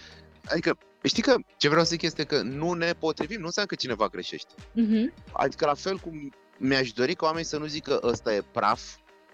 [0.45, 3.81] Adică, știi că ce vreau să zic este că nu ne potrivim, nu înseamnă că
[3.81, 4.53] cineva greșește.
[4.73, 5.13] Mhm.
[5.33, 8.83] Adică la fel cum mi-aș dori ca oamenii să nu zică ăsta e praf,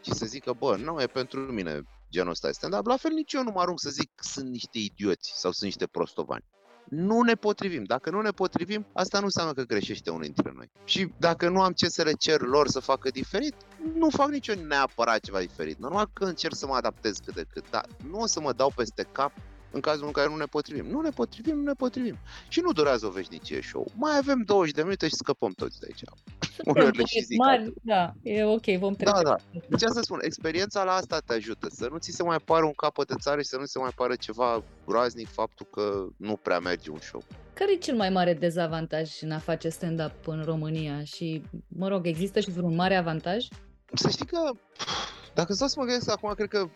[0.00, 2.86] ci să zică, bă, nu, e pentru mine genul ăsta de stand-up.
[2.86, 5.86] La fel nici eu nu mă arunc să zic sunt niște idioți sau sunt niște
[5.86, 6.44] prostovani.
[6.90, 7.84] Nu ne potrivim.
[7.84, 10.70] Dacă nu ne potrivim, asta nu înseamnă că greșește unul dintre noi.
[10.84, 13.54] Și dacă nu am ce să le cer lor să facă diferit,
[13.94, 15.78] nu fac nici eu neapărat ceva diferit.
[15.78, 18.72] Normal că încerc să mă adaptez cât de cât, dar nu o să mă dau
[18.76, 19.32] peste cap
[19.70, 20.86] în cazul în care nu ne potrivim.
[20.86, 22.16] Nu ne potrivim, nu ne potrivim.
[22.48, 23.86] Și nu durează o veșnicie show.
[23.94, 26.02] Mai avem 20 de minute și scăpăm toți de aici.
[26.70, 29.12] Uneori le și zic Mari, da, e ok, vom trece.
[29.12, 29.36] da, da.
[29.68, 32.72] Deci asta spun, experiența la asta te ajută, să nu ți se mai pară un
[32.72, 36.36] capăt de țară și să nu ți se mai pară ceva groaznic faptul că nu
[36.36, 37.22] prea merge un show.
[37.54, 41.04] Care e cel mai mare dezavantaj în a face stand-up în România?
[41.04, 43.46] Și, mă rog, există și vreun mare avantaj?
[43.94, 44.50] Să știi că,
[45.34, 46.68] dacă stau să mă gândesc acum, cred că,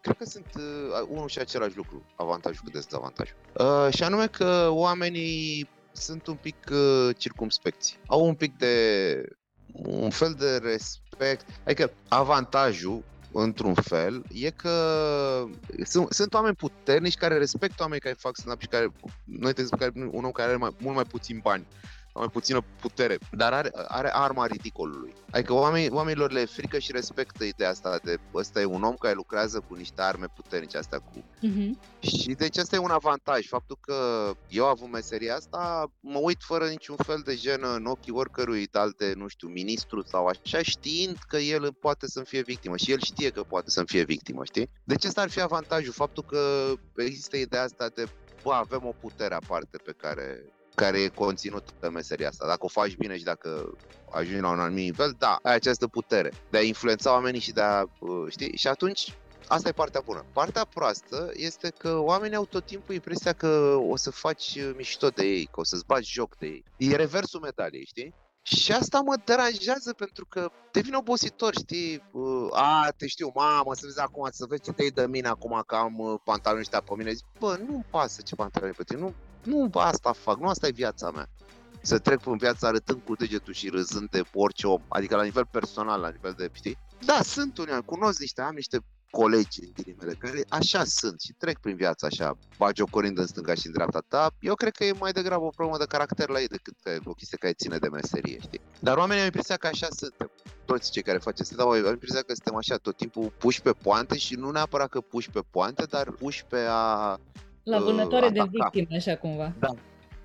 [0.00, 3.36] cred că sunt uh, unul și același lucru, avantajul cu dezavantajul.
[3.58, 7.98] Uh, și anume că oamenii sunt un pic uh, circumspecți.
[8.06, 9.24] Au un pic de
[9.72, 11.46] un fel de respect.
[11.64, 15.44] Adică avantajul într-un fel, e că
[15.84, 18.92] sunt, sunt oameni puternici care respectă oamenii care fac stand-up și care,
[19.24, 21.66] noi de exemplu, care, un om care are mai, mult mai puțin bani,
[22.14, 25.14] mai puțină putere, dar are, are arma ridicolului.
[25.30, 28.94] Adică oamenii, oamenilor le e frică și respectă ideea asta de ăsta e un om
[28.94, 31.78] care lucrează cu niște arme puternice, astea cu Mhm.
[32.00, 36.66] și deci asta e un avantaj, faptul că eu avut meseria asta, mă uit fără
[36.66, 41.16] niciun fel de jenă în ochii oricărui alt de, nu știu, ministru sau așa, știind
[41.28, 44.70] că el poate să-mi fie victimă și el știe că poate să-mi fie victimă, știi?
[44.84, 48.04] Deci ăsta ar fi avantajul, faptul că există ideea asta de,
[48.42, 50.44] bă, avem o putere aparte pe care
[50.74, 52.46] care e conținută pe meseria asta.
[52.46, 53.74] Dacă o faci bine și dacă
[54.10, 57.60] ajungi la un anumit nivel, da, ai această putere de a influența oamenii și de
[57.60, 58.56] a, uh, știi?
[58.56, 59.14] Și atunci
[59.50, 60.24] Asta e partea bună.
[60.32, 65.08] Partea proastă este că oamenii au tot timpul impresia că o să faci uh, mișto
[65.08, 66.64] de ei, că o să-ți bagi joc de ei.
[66.76, 68.14] E reversul medaliei, știi?
[68.42, 72.02] Și asta mă deranjează pentru că devine obositor, știi?
[72.12, 75.62] Uh, A, te știu, mamă, să vezi acum, să vezi ce te de mine acum
[75.66, 77.12] că am uh, pantaloni ăștia pe mine.
[77.12, 80.70] Zic, bă, nu-mi pasă ce pantaloni pe tine, nu, nu asta fac, nu asta e
[80.70, 81.28] viața mea.
[81.82, 85.46] Să trec în viața arătând cu degetul și râzând de orice om, adică la nivel
[85.50, 86.78] personal, la nivel de, știi?
[87.04, 88.78] Da, sunt unii, cunosc niște, am niște
[89.10, 93.66] colegi, în ghilimele, care așa sunt și trec prin viața așa, bagiocorind în stânga și
[93.66, 96.46] în dreapta ta, eu cred că e mai degrabă o problemă de caracter la ei
[96.46, 98.60] decât că e o chestie care ține de meserie, știi?
[98.80, 100.30] Dar oamenii au impresia că așa suntem.
[100.64, 104.16] Toți cei care face stand au impresia că suntem așa tot timpul puși pe poante
[104.16, 107.18] și nu neapărat că puși pe poante, dar puși pe a...
[107.62, 108.68] La Uh, vânătoare de ataca.
[108.72, 109.52] victime, așa cumva.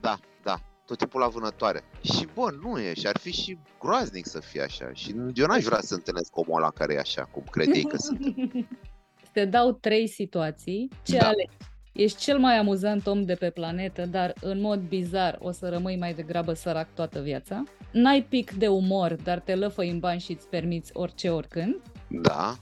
[0.01, 1.81] Da, da, tot timpul la vânătoare.
[2.01, 4.89] Și bun, nu e și ar fi și groaznic să fie așa.
[4.93, 7.97] Și eu n-aș vrea să întâlnesc omul ăla care e așa, cum cred ei că
[7.97, 8.35] sunt.
[9.33, 10.89] Te dau trei situații.
[11.03, 11.25] Ce Da.
[11.25, 11.57] alegi?
[11.93, 15.97] Ești cel mai amuzant om de pe planetă, dar în mod bizar o să rămâi
[15.97, 17.63] mai degrabă sărac toată viața.
[17.91, 21.81] N-ai pic de umor, dar te lăfăi în bani și îți permiți orice oricând.
[22.09, 22.55] Da,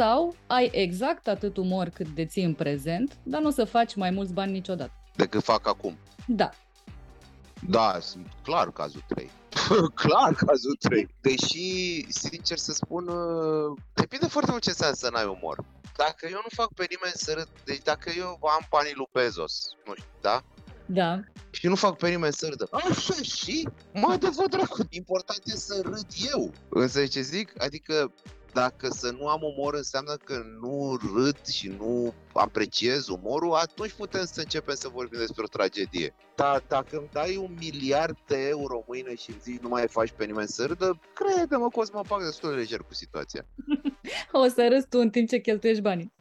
[0.00, 4.10] Sau ai exact atât umor cât deții în prezent, dar nu o să faci mai
[4.10, 4.92] mulți bani niciodată.
[5.16, 5.98] decât fac acum.
[6.26, 6.50] Da.
[7.68, 9.30] Da, sunt clar cazul 3.
[9.94, 11.08] clar cazul 3.
[11.20, 15.64] Deși, sincer să spun, uh, depinde foarte mult ce înseamnă să n-ai umor.
[15.96, 19.68] Dacă eu nu fac pe nimeni să râd, deci dacă eu am banii lui Bezos,
[19.86, 20.42] nu știu, da?
[20.86, 21.20] Da.
[21.50, 22.68] Și nu fac pe nimeni să râdă.
[22.70, 23.68] Așa și?
[23.92, 26.52] Mă de vă dracu, important e să râd eu.
[26.68, 27.62] Însă ce zic?
[27.62, 28.12] Adică
[28.52, 34.24] dacă să nu am umor înseamnă că nu râd și nu apreciez umorul, atunci putem
[34.24, 36.14] să începem să vorbim despre o tragedie.
[36.34, 40.12] Dar dacă îmi dai un miliard de euro mâine și îmi zici nu mai faci
[40.16, 43.46] pe nimeni să râdă, crede-mă că o să mă fac destul de lejer cu situația.
[44.32, 46.12] O să râzi tu în timp ce cheltuiești banii.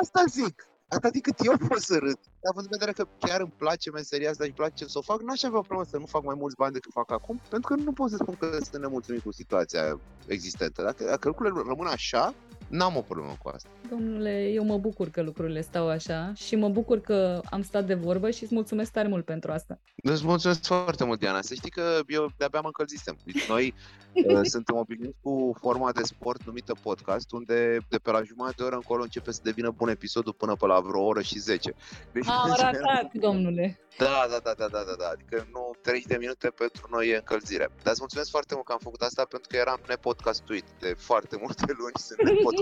[0.00, 0.71] Asta zic.
[0.94, 2.18] Atât cât eu pot să râd.
[2.40, 5.02] Dar având în vedere că chiar îmi place meseria asta și îmi place să o
[5.02, 7.74] fac, n-aș avea o problemă să nu fac mai mulți bani decât fac acum, pentru
[7.74, 10.82] că nu pot să spun că sunt nemulțumit cu situația existentă.
[10.82, 12.34] Dacă, dacă lucrurile rămân așa,
[12.72, 13.68] n-am o problemă cu asta.
[13.90, 17.94] Domnule, eu mă bucur că lucrurile stau așa și mă bucur că am stat de
[17.94, 19.80] vorbă și îți mulțumesc tare mult pentru asta.
[19.96, 21.40] Îți mulțumesc foarte mult, Diana.
[21.40, 23.16] Să știi că eu de-abia mă încălzisem.
[23.24, 23.74] Deci noi
[24.26, 28.62] uh, suntem obișnuiți cu forma de sport numită podcast, unde de pe la jumătate de
[28.62, 31.74] oră încolo începe să devină bun episodul până pe la vreo oră și 10.
[32.12, 33.80] Deci, am ratat, domnule.
[33.98, 35.08] Da, da, da, da, da, da, da.
[35.08, 37.66] Adică nu 30 de minute pentru noi e încălzire.
[37.82, 40.64] Dar îți mulțumesc foarte mult că am făcut asta pentru că eram nepodcastuit.
[40.78, 42.60] De foarte multe luni sunt nepodcastuit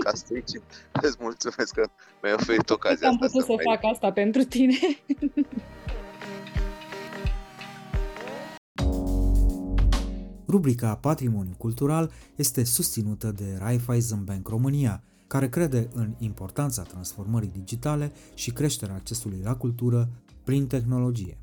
[0.51, 0.61] și
[1.01, 1.89] îți mulțumesc că
[2.21, 3.25] mi-ai oferit ocazia am asta.
[3.25, 4.75] putut să, să fac asta pentru tine.
[10.47, 18.11] Rubrica Patrimoniu Cultural este susținută de Raiffeisen Bank România, care crede în importanța transformării digitale
[18.33, 20.09] și creșterea accesului la cultură
[20.43, 21.37] prin tehnologie.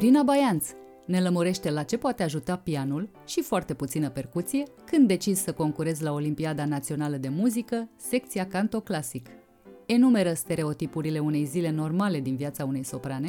[0.00, 0.68] Irina Baianț
[1.06, 6.02] ne lămurește la ce poate ajuta pianul și foarte puțină percuție când decizi să concurezi
[6.02, 9.28] la Olimpiada Națională de Muzică, secția Canto Clasic.
[9.86, 13.28] Enumeră stereotipurile unei zile normale din viața unei soprane,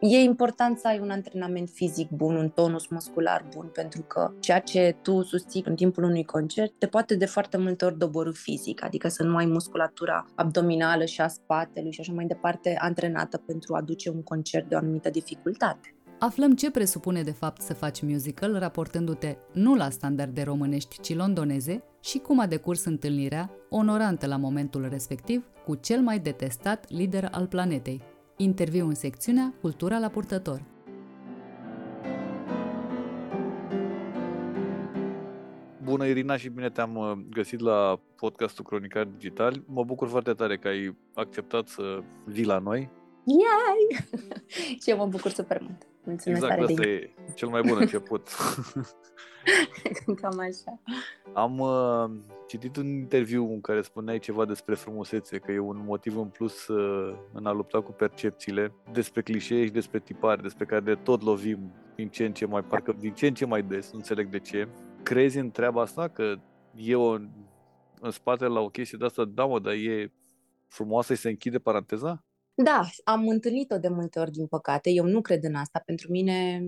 [0.00, 4.60] E important să ai un antrenament fizic bun, un tonus muscular bun, pentru că ceea
[4.60, 8.84] ce tu susții în timpul unui concert te poate de foarte multe ori doborâ fizic,
[8.84, 13.74] adică să nu ai musculatura abdominală și a spatelui și așa mai departe antrenată pentru
[13.74, 15.95] a duce un concert de o anumită dificultate.
[16.18, 21.82] Aflăm ce presupune de fapt să faci musical raportându-te nu la standarde românești, ci londoneze
[22.00, 27.46] și cum a decurs întâlnirea, onorantă la momentul respectiv, cu cel mai detestat lider al
[27.46, 28.02] planetei.
[28.36, 30.62] Interviu în secțiunea Cultura la purtător.
[35.82, 39.62] Bună Irina și bine te-am uh, găsit la podcastul Cronicar Digital.
[39.66, 42.90] Mă bucur foarte tare că ai acceptat să vii la noi.
[43.24, 44.06] Yay!
[44.82, 45.86] și eu mă bucur super mult.
[46.06, 46.88] Mulțumesc exact, tare asta de
[47.28, 48.28] e cel mai bun început.
[50.20, 50.80] Cam așa.
[51.32, 52.10] Am uh,
[52.46, 56.66] citit un interviu în care spuneai ceva despre frumusețe, că e un motiv în plus
[56.66, 61.22] uh, în a lupta cu percepțiile, despre clișee și despre tipare, despre care de tot
[61.22, 64.28] lovim din ce în ce mai, parcă din ce în ce mai des, nu înțeleg
[64.28, 64.68] de ce.
[65.02, 66.34] Crezi în treaba asta, că
[66.74, 67.12] e o,
[68.00, 70.12] în spate la o chestie de asta, da mă, dar e
[70.68, 72.25] frumoasă și se închide paranteza?
[72.58, 74.90] Da, am întâlnit-o de multe ori, din păcate.
[74.90, 75.82] Eu nu cred în asta.
[75.84, 76.62] Pentru mine,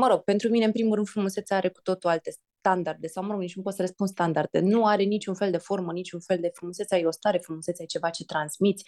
[0.00, 3.30] mă rog, pentru mine, în primul rând, frumusețea are cu totul alte standarde, sau mă
[3.32, 4.60] rog, nici nu pot să răspund standarde.
[4.60, 7.86] Nu are niciun fel de formă, niciun fel de frumusețea, e o stare, frumusețea e
[7.86, 8.84] ceva ce transmiți.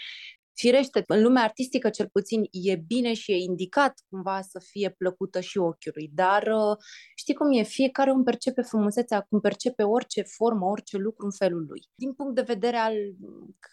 [0.55, 5.41] Firește, în lumea artistică cel puțin e bine și e indicat cumva să fie plăcută
[5.41, 6.77] și ochiului, dar uh,
[7.17, 11.65] știi cum e, fiecare îmi percepe frumusețea, cum percepe orice formă, orice lucru în felul
[11.69, 11.83] lui.
[11.95, 12.95] Din punct de vedere al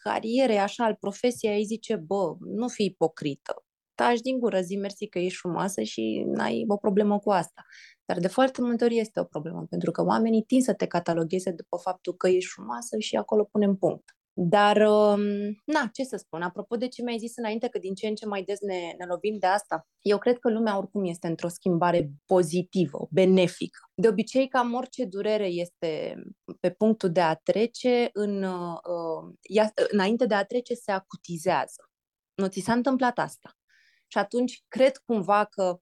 [0.04, 3.63] carierei, așa, al profesiei, îi zice, bă, nu fi ipocrită,
[3.96, 7.65] taci din gură, zi mersi că ești frumoasă și n-ai o problemă cu asta.
[8.06, 11.52] Dar de foarte multe ori este o problemă, pentru că oamenii tind să te catalogheze
[11.52, 14.15] după faptul că ești frumoasă și acolo punem punct.
[14.34, 15.22] Dar, um,
[15.65, 18.26] na, ce să spun, apropo de ce mi-ai zis înainte, că din ce în ce
[18.26, 22.12] mai des ne, ne lovim de asta, eu cred că lumea oricum este într-o schimbare
[22.26, 23.80] pozitivă, benefică.
[23.94, 26.15] De obicei, cam orice durere este
[26.60, 31.90] pe punctul de a trece, în, uh, ea, înainte de a trece se acutizează.
[32.34, 33.56] Nu ți s-a întâmplat asta.
[34.08, 35.79] Și atunci cred cumva că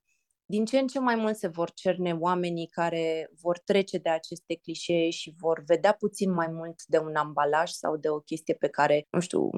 [0.52, 4.56] din ce în ce mai mult se vor cerne oamenii care vor trece de aceste
[4.56, 8.68] clișee și vor vedea puțin mai mult de un ambalaj sau de o chestie pe
[8.68, 9.50] care, nu știu,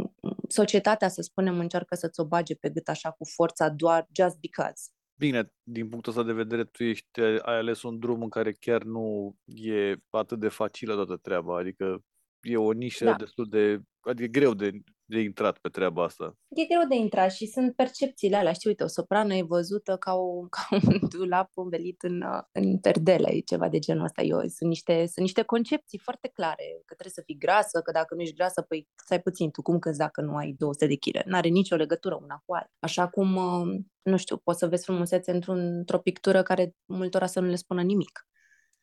[0.48, 4.90] societatea, să spunem, încearcă să-ți o bage pe gât așa cu forța doar just because.
[5.20, 8.84] Bine, din punctul ăsta de vedere, tu ești, ai ales un drum în care chiar
[8.84, 12.04] nu e atât de facilă toată treaba, adică
[12.42, 13.16] e o nișă Da.
[13.16, 14.72] destul de, adică greu de
[15.12, 16.38] de intrat pe treaba asta?
[16.50, 18.52] E greu de intrat și sunt percepțiile alea.
[18.54, 23.30] Știi, uite, o soprană e văzută ca, o, ca un dulap învelit în, în perdele,
[23.32, 24.22] e ceva de genul ăsta.
[24.22, 28.16] Eu, sunt, niște, sunt niște concepții foarte clare, că trebuie să fii grasă, că dacă
[28.16, 31.26] nu ești grasă, păi stai puțin, tu cum câți dacă nu ai 200 de kg?
[31.26, 32.72] N-are nicio legătură una cu alta.
[32.80, 37.40] Așa cum, uh, nu știu, poți să vezi frumusețe într-un, într-o pictură care multora să
[37.40, 38.26] nu le spună nimic.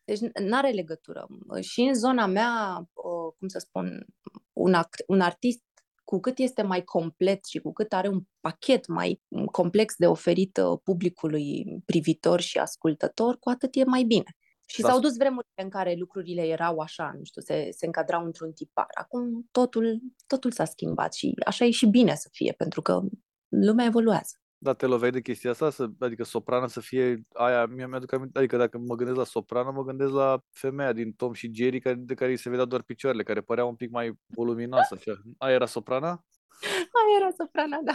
[0.04, 1.26] Deci nu are legătură.
[1.60, 4.06] Și în zona mea, uh, cum să spun,
[4.52, 5.62] un, act, un artist
[6.08, 10.56] cu cât este mai complet și cu cât are un pachet mai complex de oferit
[10.56, 14.36] uh, publicului privitor și ascultător, cu atât e mai bine.
[14.66, 14.88] Și da.
[14.88, 18.86] s-au dus vremurile în care lucrurile erau așa, nu știu, se, se încadrau într-un tipar.
[18.94, 23.00] Acum totul, totul s-a schimbat și așa e și bine să fie, pentru că
[23.48, 24.36] lumea evoluează.
[24.60, 25.70] Da, te loveai de chestia asta?
[25.70, 29.70] Să, adică soprană să fie aia, mi mi-aduc aminte, adică dacă mă gândesc la soprană,
[29.70, 32.82] mă gândesc la femeia din Tom și Jerry, care, de care îi se vedea doar
[32.82, 35.12] picioarele, care părea un pic mai voluminoasă, așa.
[35.38, 36.24] Aia era soprana?
[36.98, 37.92] Aia era soprana, da.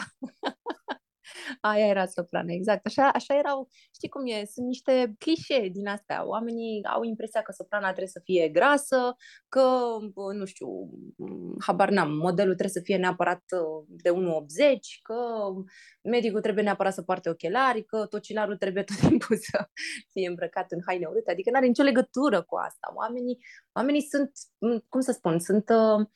[1.62, 2.86] Aia era soprană, exact.
[2.86, 6.28] Așa, așa erau, știi cum e, sunt niște clișee din astea.
[6.28, 9.16] Oamenii au impresia că soprana trebuie să fie grasă,
[9.50, 9.70] că,
[10.34, 10.68] nu știu,
[11.60, 14.16] habar n-am, modelul trebuie să fie neapărat uh, de 1,80,
[15.02, 15.16] că
[16.02, 19.68] medicul trebuie neapărat să poarte ochelari, că tocilarul trebuie tot timpul să
[20.12, 21.32] fie îmbrăcat în haine urâte.
[21.32, 22.94] Adică nu are nicio legătură cu asta.
[22.96, 23.38] Oamenii,
[23.74, 24.32] oamenii sunt,
[24.90, 25.70] cum să spun, sunt...
[25.70, 26.08] Uh,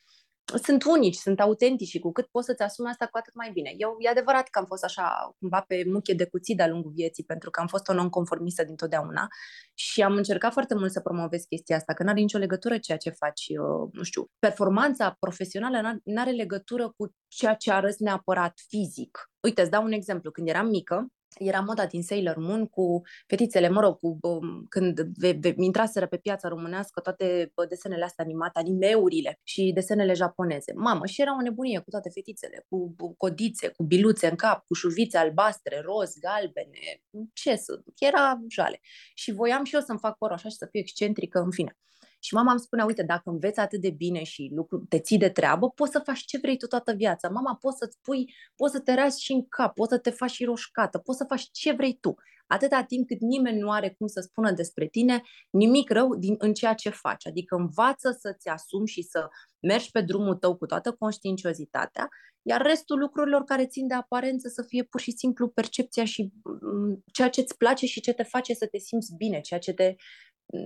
[0.56, 3.74] sunt unici, sunt autentici și cu cât poți să-ți asumi asta, cu atât mai bine.
[3.76, 7.24] Eu, e adevărat că am fost așa, cumva pe muche de cuțit de-a lungul vieții,
[7.24, 9.26] pentru că am fost o nonconformistă dintotdeauna
[9.74, 12.98] și am încercat foarte mult să promovez chestia asta, că nu are nicio legătură ceea
[12.98, 18.52] ce faci, uh, nu știu, performanța profesională nu are legătură cu ceea ce arăți neapărat
[18.68, 19.30] fizic.
[19.40, 20.30] Uite, îți dau un exemplu.
[20.30, 21.06] Când eram mică,
[21.38, 26.06] era moda din Sailor Moon cu fetițele, mă rog, cu, um, când ve, ve, intraseră
[26.06, 30.72] pe piața românească toate desenele astea animate, animeurile și desenele japoneze.
[30.72, 34.64] Mamă, și era o nebunie cu toate fetițele, cu, cu codițe, cu biluțe în cap,
[34.66, 38.80] cu șurvițe albastre, roz, galbene, ce să, era jale.
[39.14, 41.76] Și voiam și eu să-mi fac părul așa și să fiu excentrică, în fine.
[42.18, 45.28] Și mama îmi spunea, uite, dacă înveți atât de bine și lucru, te ții de
[45.28, 47.28] treabă, poți să faci ce vrei tu toată viața.
[47.28, 50.30] Mama, poți să-ți pui, poți să te razi și în cap, poți să te faci
[50.30, 52.14] și roșcată, poți să faci ce vrei tu.
[52.46, 56.52] Atâta timp cât nimeni nu are cum să spună despre tine nimic rău din, în
[56.52, 57.26] ceea ce faci.
[57.26, 59.28] Adică învață să-ți asumi și să
[59.60, 62.08] mergi pe drumul tău cu toată conștiinciozitatea,
[62.42, 67.02] iar restul lucrurilor care țin de aparență să fie pur și simplu percepția și mm,
[67.12, 69.94] ceea ce îți place și ce te face să te simți bine, ceea ce te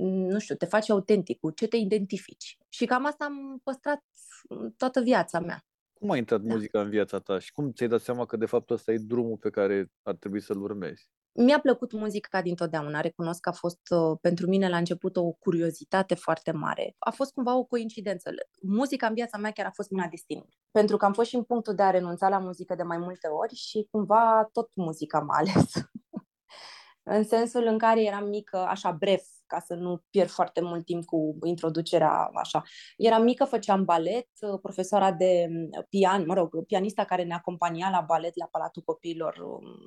[0.01, 2.59] nu știu, te faci autentic, cu ce te identifici.
[2.69, 4.03] Și cam asta am păstrat
[4.77, 5.65] toată viața mea.
[5.93, 6.55] Cum a intrat da.
[6.55, 9.37] muzica în viața ta și cum ți-ai dat seama că de fapt ăsta e drumul
[9.37, 11.11] pe care ar trebui să-l urmezi?
[11.35, 13.01] Mi-a plăcut muzica dintotdeauna.
[13.01, 16.95] Recunosc că a fost uh, pentru mine la început o curiozitate foarte mare.
[16.99, 18.31] A fost cumva o coincidență.
[18.63, 20.59] Muzica în viața mea chiar a fost mâna destinului.
[20.71, 23.29] Pentru că am fost și în punctul de a renunța la muzică de mai multe
[23.29, 25.73] ori și cumva tot muzica m-a ales.
[27.03, 31.05] în sensul în care eram mică, așa bref, ca să nu pierd foarte mult timp
[31.05, 32.63] cu introducerea așa.
[32.97, 34.29] Eram mică, făceam balet,
[34.63, 35.49] profesoara de
[35.89, 39.35] pian, mă rog, pianista care ne acompania la balet la Palatul Copiilor,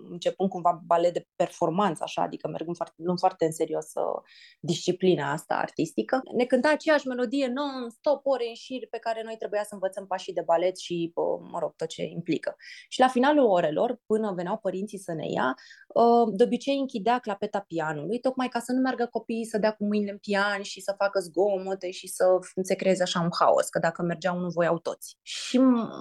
[0.09, 4.21] începând cumva balet de performanță, așa, adică mergând foarte, luând foarte în serios uh,
[4.59, 6.21] disciplina asta artistică.
[6.37, 10.33] Ne cânta aceeași melodie non-stop, ore în șir, pe care noi trebuia să învățăm pașii
[10.33, 12.55] de balet și, uh, mă rog, tot ce implică.
[12.89, 15.55] Și la finalul orelor, până veneau părinții să ne ia,
[15.87, 19.85] uh, de obicei închidea clapeta pianului, tocmai ca să nu meargă copiii să dea cu
[19.85, 22.25] mâinile în pian și să facă zgomote și să
[22.61, 25.17] se creeze așa un haos, că dacă mergeau nu voiau toți.
[25.21, 25.57] Și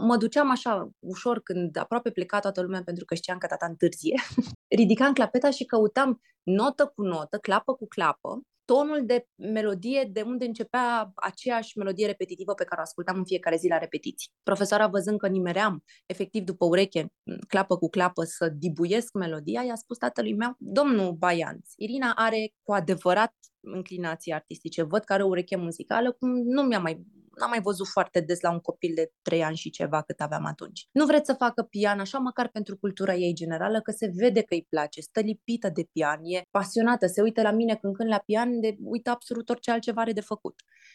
[0.06, 4.22] mă duceam așa ușor când aproape pleca toată lumea pentru că știam că tata întârzie,
[4.78, 10.44] ridicam clapeta și căutam notă cu notă, clapă cu clapă, tonul de melodie de unde
[10.44, 14.30] începea aceeași melodie repetitivă pe care o ascultam în fiecare zi la repetiții.
[14.42, 17.06] Profesoara văzând că nimeream efectiv după ureche,
[17.48, 22.72] clapă cu clapă, să dibuiesc melodia, i-a spus tatălui meu, domnul Baianț, Irina are cu
[22.72, 27.04] adevărat înclinații artistice, văd că are o ureche muzicală, cum nu mi-a mai
[27.38, 30.44] n-am mai văzut foarte des la un copil de 3 ani și ceva cât aveam
[30.44, 30.88] atunci.
[30.92, 34.54] Nu vreți să facă pian așa măcar pentru cultura ei generală, că se vede că
[34.54, 38.18] îi place, stă lipită de pian, e pasionată, se uită la mine când cânt la
[38.18, 40.54] pian, de uită absolut orice altceva are de făcut.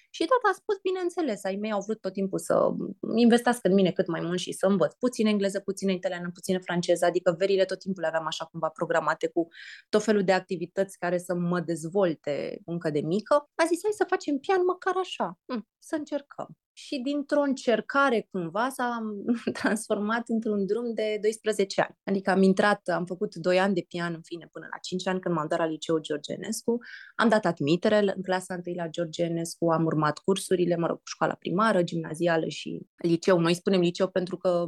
[0.10, 2.70] Și tata a spus, bineînțeles, ai mei au vrut tot timpul să
[3.16, 7.06] investească în mine cât mai mult și să învăț puțin engleză, puțin italiană, puțin franceză,
[7.06, 9.48] adică verile tot timpul le aveam așa cumva programate cu
[9.90, 13.34] tot felul de activități care să mă dezvolte încă de mică.
[13.56, 16.48] A zis, hai să facem pian măcar așa, hm, să încercăm.
[16.86, 19.00] Și dintr-o încercare cumva s-a
[19.60, 21.98] transformat într-un drum de 12 ani.
[22.04, 25.20] Adică am intrat, am făcut 2 ani de pian, în fine, până la 5 ani
[25.20, 26.78] când m-am dat la liceu George Enescu.
[27.16, 31.34] Am dat admitere în clasa 1 la George Enescu, am urmat cursurile, mă rog, școala
[31.34, 33.40] primară, gimnazială și liceu.
[33.40, 34.66] Noi spunem liceu pentru că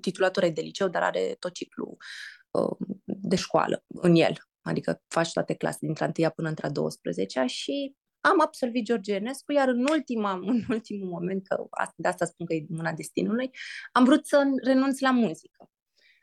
[0.00, 1.96] titulatura e de liceu, dar are tot ciclul
[2.50, 4.34] uh, de școală în el.
[4.62, 9.52] Adică faci toate clasele dintre 1 până între a 12 și am absolvit George Enescu,
[9.52, 11.66] iar în, ultima, în ultimul moment, că
[11.96, 13.50] de asta spun că e mâna destinului,
[13.92, 15.70] am vrut să renunț la muzică.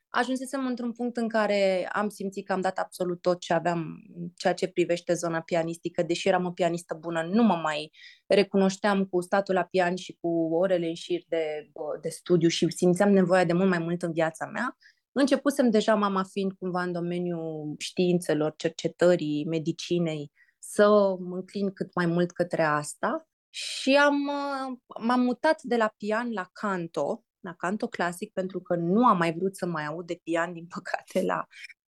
[0.09, 4.01] Ajunsesem într-un punct în care am simțit că am dat absolut tot ce aveam,
[4.35, 7.91] ceea ce privește zona pianistică, deși eram o pianistă bună, nu mă mai
[8.27, 11.71] recunoșteam cu statul la pian și cu orele în șir de,
[12.01, 14.77] de studiu și simțeam nevoia de mult mai mult în viața mea.
[15.11, 20.31] Începusem deja mama fiind cumva în domeniul științelor, cercetării, medicinei,
[20.69, 23.27] să mă înclin cât mai mult către asta.
[23.49, 28.75] Și am, uh, m-am mutat de la pian la canto, la canto clasic, pentru că
[28.75, 31.47] nu am mai vrut să mai aud de pian, din păcate, la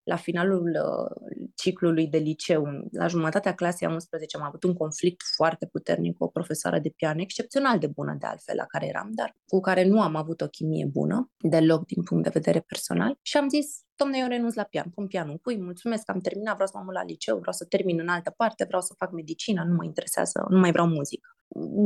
[0.09, 5.21] la finalul uh, ciclului de liceu, la jumătatea clasei a 11, am avut un conflict
[5.35, 9.09] foarte puternic cu o profesoară de pian excepțional de bună de altfel la care eram,
[9.11, 13.17] dar cu care nu am avut o chimie bună deloc din punct de vedere personal.
[13.21, 16.67] Și am zis, domne, eu renunț la pian, pun pianul pui, mulțumesc, am terminat, vreau
[16.67, 19.63] să mă mut la liceu, vreau să termin în altă parte, vreau să fac medicină,
[19.63, 21.38] nu mă interesează, nu mai vreau muzică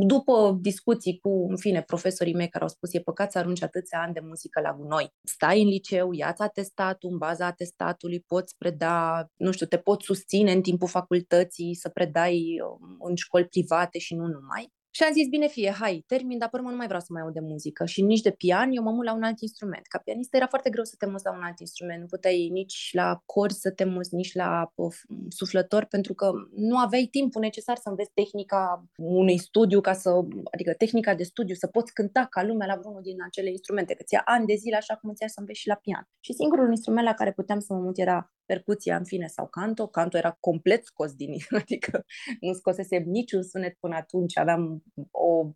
[0.07, 4.01] după discuții cu, în fine, profesorii mei care au spus e păcat să arunci atâția
[4.01, 5.13] ani de muzică la gunoi.
[5.23, 10.51] Stai în liceu, ia-ți atestatul, în baza atestatului poți preda, nu știu, te poți susține
[10.51, 14.71] în timpul facultății să predai um, în școli private și nu numai.
[14.95, 17.33] Și am zis, bine fie, hai, termin, dar până nu mai vreau să mai aud
[17.33, 19.85] de muzică și nici de pian, eu mă mut la un alt instrument.
[19.87, 22.89] Ca pianist era foarte greu să te muți la un alt instrument, nu puteai nici
[22.91, 24.95] la cor să te muți, nici la of,
[25.29, 30.09] suflător, pentru că nu aveai timpul necesar să înveți tehnica unui studiu, ca să,
[30.51, 34.03] adică tehnica de studiu, să poți cânta ca lumea la vreunul din acele instrumente, că
[34.03, 36.07] ți-a ani de zile așa cum îți să înveți și la pian.
[36.19, 39.87] Și singurul instrument la care puteam să mă mut era percuția, în fine, sau canto.
[39.87, 41.29] Canto era complet scos din
[41.61, 42.05] adică
[42.39, 44.37] nu scosese niciun sunet până atunci.
[44.37, 45.51] Aveam o...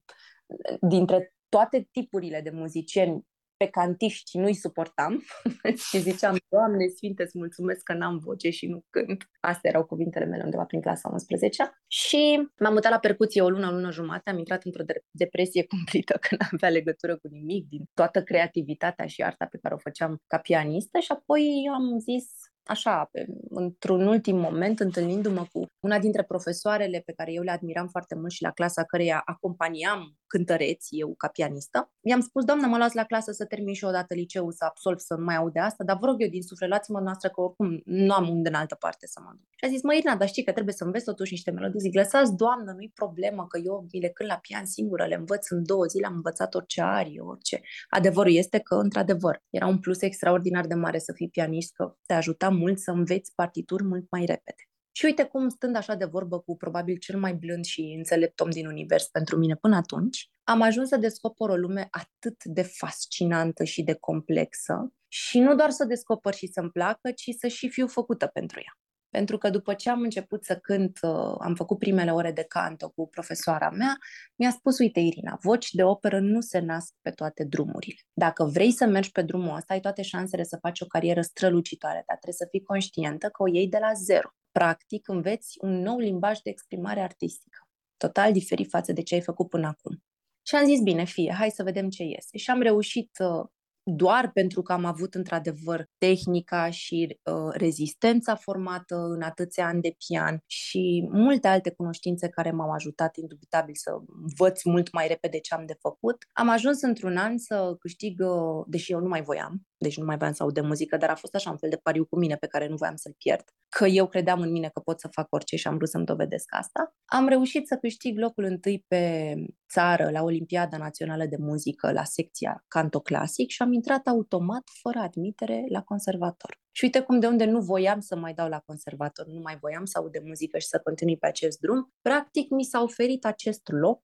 [0.81, 3.25] Dintre toate tipurile de muzicieni
[3.57, 5.23] pe cantiști nu-i suportam
[5.89, 9.29] și ziceam, Doamne Sfinte, îți mulțumesc că n-am voce și nu cânt.
[9.39, 13.67] Astea erau cuvintele mele undeva prin clasa 11 și m-am mutat la percuție o lună,
[13.67, 17.83] o lună jumate, am intrat într-o depresie cumplită că n avea legătură cu nimic din
[17.93, 22.25] toată creativitatea și arta pe care o făceam ca pianistă și apoi am zis,
[22.67, 27.87] așa, pe, într-un ultim moment, întâlnindu-mă cu una dintre profesoarele pe care eu le admiram
[27.87, 32.77] foarte mult și la clasa căreia acompaniam cântăreți, eu ca pianistă, i-am spus, doamnă, mă
[32.77, 35.59] las la clasă să termin și odată liceul, să absolv, să nu mai aud de
[35.59, 38.55] asta, dar vă rog eu din suflet, luați-mă noastră că oricum nu am unde în
[38.55, 39.47] altă parte să mă duc.
[39.55, 41.79] Și a zis, mă, Irina, dar știi că trebuie să înveți totuși niște melodii.
[41.79, 45.49] Zic, lăsați, doamnă, nu-i problemă, că eu mi le cânt la pian singură, le învăț
[45.49, 47.61] în două zile, am învățat orice arie, orice.
[47.89, 52.13] Adevărul este că, într-adevăr, era un plus extraordinar de mare să fii pianist, că te
[52.13, 54.63] ajuta mult să înveți partituri mult mai repede.
[54.91, 58.49] Și uite cum, stând așa de vorbă cu probabil cel mai blând și înțelept om
[58.49, 63.63] din univers pentru mine până atunci, am ajuns să descoper o lume atât de fascinantă
[63.63, 67.87] și de complexă și nu doar să descoper și să-mi placă, ci să și fiu
[67.87, 68.79] făcută pentru ea.
[69.17, 72.89] Pentru că după ce am început să cânt, uh, am făcut primele ore de canto
[72.89, 73.97] cu profesoara mea,
[74.35, 77.99] mi-a spus, uite Irina, voci de operă nu se nasc pe toate drumurile.
[78.13, 82.03] Dacă vrei să mergi pe drumul ăsta, ai toate șansele să faci o carieră strălucitoare,
[82.07, 84.29] dar trebuie să fii conștientă că o iei de la zero.
[84.51, 87.59] Practic, înveți un nou limbaj de exprimare artistică,
[87.97, 90.03] total diferit față de ce ai făcut până acum.
[90.47, 92.37] Și am zis, bine, fie, hai să vedem ce iese.
[92.37, 93.45] Și am reușit uh,
[93.89, 99.95] doar pentru că am avut într-adevăr tehnica și uh, rezistența formată în atâția ani de
[100.07, 105.53] pian și multe alte cunoștințe care m-au ajutat indubitabil să învăț mult mai repede ce
[105.53, 106.17] am de făcut.
[106.33, 110.17] Am ajuns într-un an să câștig, uh, deși eu nu mai voiam, deci nu mai
[110.17, 112.35] voiam să aud de muzică, dar a fost așa un fel de pariu cu mine
[112.35, 115.27] pe care nu voiam să-l pierd, că eu credeam în mine că pot să fac
[115.29, 116.95] orice și am vrut să-mi dovedesc asta.
[117.05, 119.33] Am reușit să câștig locul întâi pe
[119.69, 124.99] țară la Olimpiada Națională de Muzică, la secția Canto Clasic și am intrat automat, fără
[124.99, 126.59] admitere, la conservator.
[126.77, 129.85] Și uite cum de unde nu voiam să mai dau la conservator, nu mai voiam
[129.85, 133.61] să aud de muzică și să continui pe acest drum, practic mi s-a oferit acest
[133.67, 134.01] loc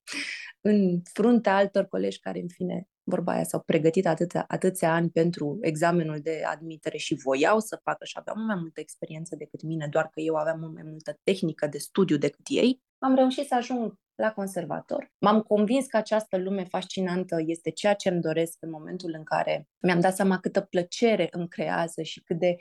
[0.70, 5.58] în fruntea altor colegi care, în fine, vorba aia, s-au pregătit atâția, atâția ani pentru
[5.60, 10.04] examenul de admitere și voiau să facă și aveau mai multă experiență decât mine, doar
[10.04, 13.94] că eu aveam mult mai multă tehnică de studiu decât ei, am reușit să ajung
[14.14, 15.12] la conservator.
[15.18, 19.68] M-am convins că această lume fascinantă este ceea ce îmi doresc în momentul în care
[19.82, 22.56] mi-am dat seama câtă plăcere îmi creează și cât de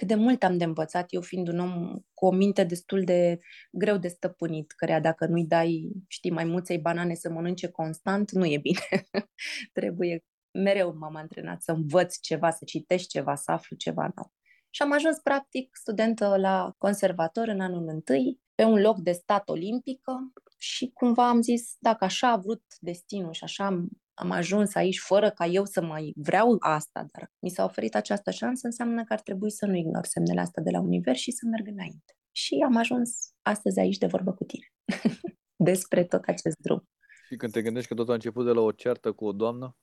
[0.00, 3.38] cât de mult am de învățat, eu fiind un om cu o minte destul de
[3.70, 8.46] greu de stăpânit, cărea dacă nu-i dai, știi, mai mulței banane să mănânce constant, nu
[8.46, 8.80] e bine.
[9.78, 14.32] Trebuie mereu m-am antrenat să învăț ceva, să citești ceva, să aflu ceva nou.
[14.70, 19.48] Și am ajuns, practic, studentă la conservator în anul întâi, pe un loc de stat
[19.48, 24.74] olimpică și cumva am zis, dacă așa a vrut destinul și așa am, am ajuns
[24.74, 29.04] aici fără ca eu să mai vreau asta, dar mi s-a oferit această șansă, înseamnă
[29.04, 32.16] că ar trebui să nu ignor semnele astea de la univers și să merg înainte.
[32.30, 33.10] Și am ajuns
[33.42, 34.66] astăzi aici de vorbă cu tine
[35.70, 36.88] despre tot acest drum.
[37.26, 39.76] Și când te gândești că tot a început de la o ceartă cu o doamnă?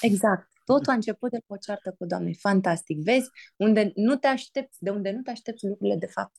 [0.00, 0.48] Exact.
[0.64, 2.32] Totul a început de la o ceartă cu doamne.
[2.32, 2.98] Fantastic.
[2.98, 3.28] Vezi?
[3.56, 6.34] Unde nu te aștepți, de unde nu te aștepți lucrurile de fapt.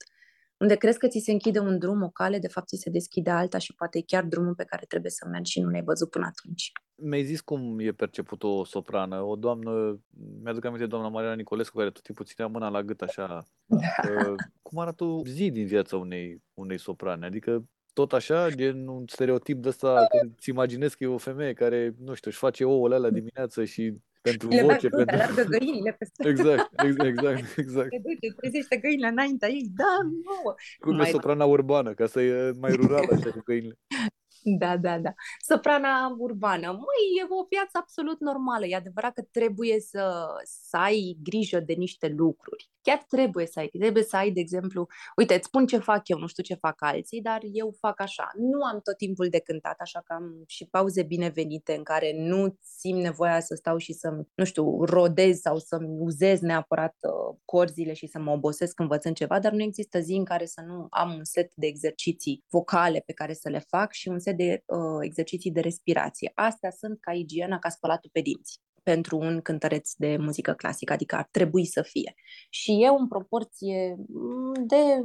[0.65, 3.29] Unde crezi că ți se închide un drum, o cale, de fapt ți se deschide
[3.29, 6.09] alta și poate e chiar drumul pe care trebuie să mergi și nu l-ai văzut
[6.09, 6.71] până atunci.
[6.95, 9.99] Mi-ai zis cum e perceput o soprană, o doamnă,
[10.43, 13.43] mi-aduc aminte doamna Mariana Nicolescu, care tot timpul ținea mâna la gât așa.
[13.65, 14.35] Da.
[14.61, 17.25] Cum arată o zi din viața unei, unei soprane?
[17.25, 21.53] Adică tot așa, gen un stereotip de ăsta, că îți imaginezi că e o femeie
[21.53, 23.97] care, nu știu, își face ouăle alea dimineață și
[24.29, 25.33] pentru Le voce, bag pentru...
[25.35, 25.57] pentru...
[25.57, 27.89] găinile peste Exact, exact, exact, exact.
[27.89, 30.53] Te duce, trezește găinile înaintea ei, da, nu.
[30.79, 33.77] Cum e Mai- soprana urbană, ca să e mai rural așa cu găinile.
[34.47, 35.13] Da, da, da.
[35.47, 36.67] Soprana urbană.
[36.71, 38.65] Măi, e o viață absolut normală.
[38.65, 42.69] E adevărat că trebuie să, să ai grijă de niște lucruri.
[42.85, 43.67] Chiar trebuie să ai.
[43.67, 46.81] Trebuie să ai, de exemplu, uite, îți spun ce fac eu, nu știu ce fac
[46.81, 48.31] alții, dar eu fac așa.
[48.35, 52.57] Nu am tot timpul de cântat, așa că am și pauze binevenite în care nu
[52.61, 57.93] simt nevoia să stau și să, nu știu, rodez sau să-mi uzez neapărat uh, corzile
[57.93, 61.13] și să mă obosesc învățând ceva, dar nu există zi în care să nu am
[61.13, 64.77] un set de exerciții vocale pe care să le fac și un set de uh,
[65.01, 66.31] exerciții de respirație.
[66.35, 71.15] Astea sunt ca igiena, ca spălatul pe dinți pentru un cântăreț de muzică clasică, adică
[71.15, 72.13] ar trebui să fie.
[72.49, 75.01] Și eu în proporție mm, de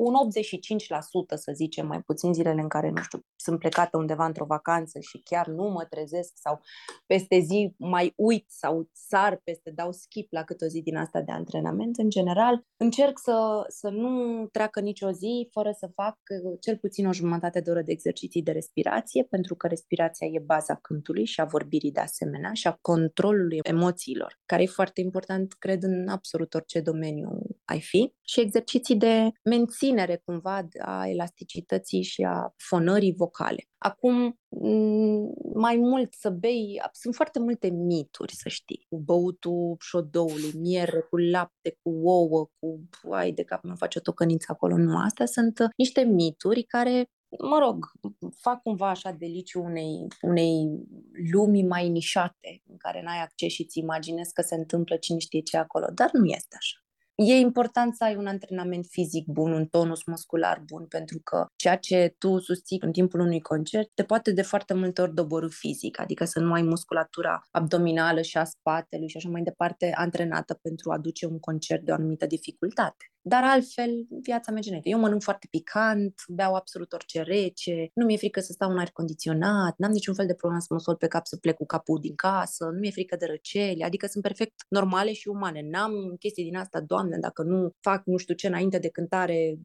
[0.00, 4.44] un 85%, să zicem, mai puțin zilele în care, nu știu, sunt plecată undeva într-o
[4.44, 6.60] vacanță și chiar nu mă trezesc sau
[7.06, 11.20] peste zi mai uit sau sar peste, dau skip la câte o zi din asta
[11.20, 16.56] de antrenament, în general, încerc să, să nu treacă nicio zi fără să fac uh,
[16.60, 20.74] cel puțin o jumătate de oră de exerciții de respirație, pentru că respirația e baza
[20.74, 25.82] cântului și a vorbirii de asemenea și a controlului emoțiilor, care e foarte important, cred,
[25.82, 29.89] în absolut orice domeniu ai fi, și exerciții de menținere
[30.24, 33.68] cumva a elasticității și a fonării vocale.
[33.78, 40.52] Acum, m, mai mult să bei, sunt foarte multe mituri, să știi, cu băutul șodoului,
[40.54, 44.98] miere, cu lapte, cu ouă, cu, ai de cap, mă face o tocăniță acolo, nu,
[44.98, 47.90] astea sunt uh, niște mituri care mă rog,
[48.36, 50.86] fac cumva așa deliciu unei, unei
[51.32, 55.40] lumi mai nișate, în care n-ai acces și îți imaginezi că se întâmplă cine știe
[55.40, 56.78] ce acolo, dar nu este așa.
[57.22, 61.76] E important să ai un antrenament fizic bun, un tonus muscular bun, pentru că ceea
[61.76, 66.00] ce tu susții în timpul unui concert te poate de foarte multe ori doborâ fizic,
[66.00, 70.90] adică să nu ai musculatura abdominală și a spatelui și așa mai departe antrenată pentru
[70.90, 73.04] a duce un concert de o anumită dificultate.
[73.22, 74.88] Dar altfel, viața mea generică.
[74.88, 78.90] Eu mănânc foarte picant, beau absolut orice rece, nu mi-e frică să stau în aer
[78.90, 81.98] condiționat, n-am niciun fel de problemă să mă sol pe cap să plec cu capul
[82.00, 85.62] din casă, nu mi-e frică de răceli, adică sunt perfect normale și umane.
[85.62, 89.58] N-am chestii din asta, doamne, dacă nu fac nu știu ce înainte de cântare,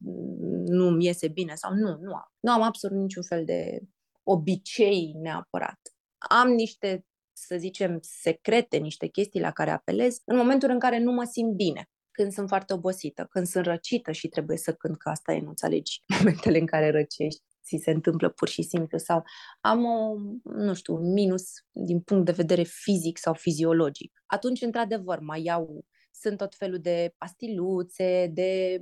[0.65, 2.31] nu mi iese bine sau nu, nu am.
[2.39, 3.79] Nu am absolut niciun fel de
[4.23, 5.79] obicei neapărat.
[6.17, 7.05] Am niște
[7.37, 11.55] să zicem, secrete, niște chestii la care apelez în momentul în care nu mă simt
[11.55, 15.39] bine când sunt foarte obosită, când sunt răcită și trebuie să cânt, că asta e,
[15.39, 19.23] nu înțelegi momentele în care răcești ți se întâmplă pur și simplu sau
[19.61, 24.23] am o, nu știu, un minus din punct de vedere fizic sau fiziologic.
[24.25, 25.85] Atunci, într-adevăr, mai iau
[26.19, 28.81] sunt tot felul de pastiluțe, de,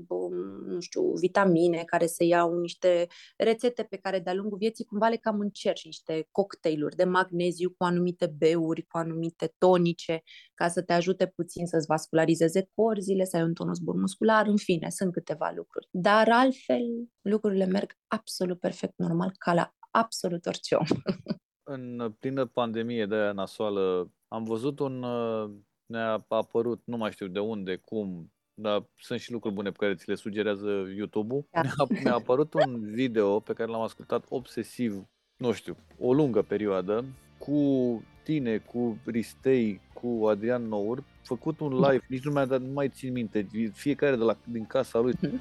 [0.66, 3.08] nu știu, vitamine care se iau, niște
[3.38, 7.84] rețete pe care de-a lungul vieții cumva le cam încerci, niște cocktailuri de magneziu cu
[7.84, 10.22] anumite beuri, cu anumite tonice,
[10.54, 14.58] ca să te ajute puțin să-ți vascularizeze corzile, să ai un tonus bun muscular, în
[14.58, 15.88] fine, sunt câteva lucruri.
[15.92, 16.84] Dar altfel,
[17.22, 20.86] lucrurile merg absolut perfect normal, ca la absolut orice om.
[21.64, 25.06] În plină pandemie de aia nasoală, am văzut un
[25.86, 29.96] ne-a apărut, nu mai știu de unde, cum, dar sunt și lucruri bune pe care
[29.96, 31.48] ți le sugerează YouTube-ul.
[31.52, 31.62] Da.
[31.62, 35.08] Mi-a, mi-a apărut un video pe care l-am ascultat obsesiv,
[35.38, 37.06] nu știu, o lungă perioadă,
[37.38, 42.72] cu tine, cu Ristei, cu Adrian Nour, făcut un live, nici nu, mi-a dat, nu
[42.74, 45.14] mai țin minte, fiecare de la, din casa lui.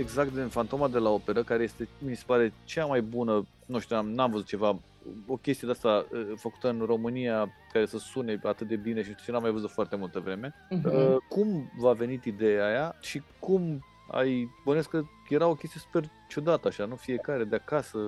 [0.00, 3.78] exact din Fantoma de la operă, care este, mi se pare, cea mai bună, nu
[3.78, 4.78] știu, am, n-am văzut ceva,
[5.26, 9.14] o chestie de asta uh, făcută în România care să sune atât de bine și
[9.24, 10.54] ce n-am mai văzut foarte multă vreme.
[10.70, 10.94] Mhm.
[10.94, 16.10] Uh, cum v-a venit ideea aia și cum ai, bănesc că era o chestie super
[16.28, 17.98] ciudată așa, nu fiecare de acasă,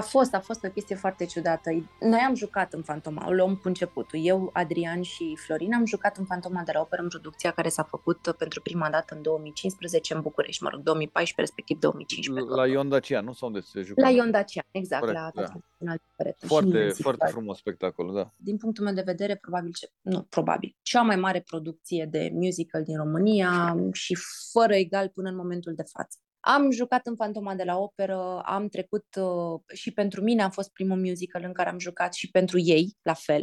[0.00, 1.70] A fost, a fost o chestie foarte ciudată.
[2.00, 4.18] Noi am jucat în Fantoma, o luăm cu începutul.
[4.22, 7.82] Eu, Adrian și Florin am jucat în Fantoma de la operă în producția care s-a
[7.82, 12.54] făcut uh, pentru prima dată în 2015 în București, mă rog, 2014, respectiv 2015.
[12.54, 13.32] la Ion Dacian, nu?
[13.32, 14.02] Sau unde se juca?
[14.02, 15.30] La Ion Dacian, exact, Corect, la da.
[15.30, 16.38] Teatrul Național de Operetă.
[16.40, 17.32] Și Foarte, imensiv foarte tare.
[17.32, 18.32] frumos spectacol, da.
[18.36, 22.82] din punctul meu de vedere, probabil, ce, nu, probabil, cea mai mare producție de musical
[22.82, 24.16] din România și
[24.52, 26.18] fără egal până în momentul de față.
[26.40, 30.72] Am jucat în Fantoma de la Operă, am trecut uh, și pentru mine a fost
[30.72, 33.42] primul musical în care am jucat și pentru ei, la fel.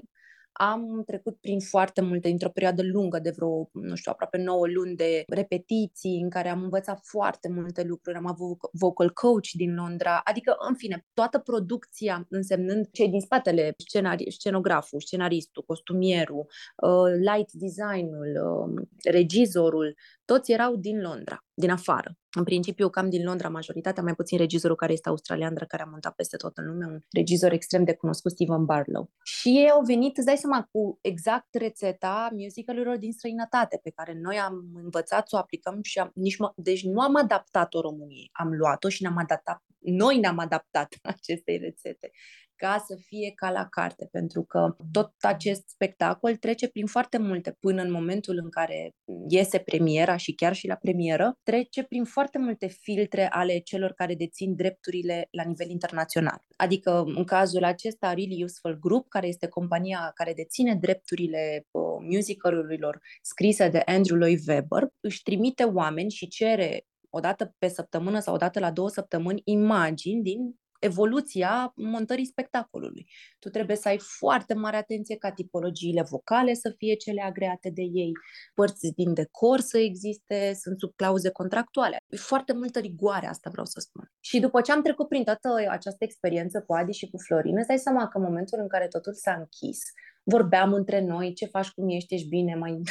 [0.59, 4.95] Am trecut prin foarte multe, într-o perioadă lungă de vreo, nu știu, aproape 9 luni
[4.95, 8.17] de repetiții în care am învățat foarte multe lucruri.
[8.17, 13.75] Am avut vocal coach din Londra, adică, în fine, toată producția însemnând cei din spatele,
[13.77, 16.45] scenari- scenograful, scenaristul, costumierul,
[16.75, 19.95] uh, light design-ul, uh, regizorul,
[20.31, 22.17] toți erau din Londra, din afară.
[22.37, 25.85] În principiu, cam din Londra, majoritatea, mai puțin regizorul care este australian, dar care a
[25.85, 29.11] montat peste tot în lume, un regizor extrem de cunoscut, Steven Barlow.
[29.23, 34.13] Și ei au venit, îți dai seama, cu exact rețeta musicalurilor din străinătate, pe care
[34.21, 38.29] noi am învățat să o aplicăm și am, nici mă, deci nu am adaptat-o României.
[38.31, 42.11] Am luat-o și ne-am adaptat, noi ne-am adaptat acestei rețete
[42.57, 47.57] ca să fie ca la carte, pentru că tot acest spectacol trece prin foarte multe
[47.59, 48.91] până în momentul în care
[49.27, 54.15] iese premiera și chiar și la premieră, trece prin foarte multe filtre ale celor care
[54.15, 56.41] dețin drepturile la nivel internațional.
[56.55, 62.99] Adică în cazul acesta Really Useful Group, care este compania care deține drepturile uh, musicalurilor
[63.21, 68.33] scrise de Andrew Lloyd Webber, își trimite oameni și cere o dată pe săptămână sau
[68.33, 73.07] o dată la două săptămâni imagini din evoluția montării spectacolului.
[73.39, 77.81] Tu trebuie să ai foarte mare atenție ca tipologiile vocale să fie cele agreate de
[77.81, 78.11] ei,
[78.53, 81.97] părți din decor să existe, sunt sub clauze contractuale.
[82.07, 84.11] E foarte multă rigoare, asta vreau să spun.
[84.19, 87.67] Și după ce am trecut prin toată această experiență cu Adi și cu Florin, îți
[87.67, 89.79] dai seama că în momentul în care totul s-a închis,
[90.23, 92.81] vorbeam între noi, ce faci, cum ești, ești bine, mai...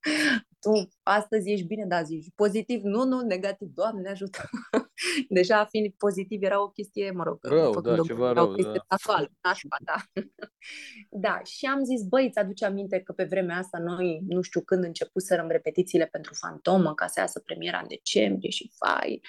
[0.62, 4.48] tu astăzi ești bine, da, zici pozitiv, nu, nu, negativ, Doamne ajută.
[5.28, 8.44] Deja fiind pozitiv era o chestie, mă rog, Rău, făcând da, o- ceva era o
[8.44, 8.84] rău, chestie da.
[8.88, 10.22] nasoală, nașpa, da.
[11.26, 14.60] da, și am zis, băi, îți aduce aminte că pe vremea asta noi, nu știu
[14.60, 19.20] când începuserăm repetițiile pentru Fantomă, ca să iasă premiera în decembrie și fai.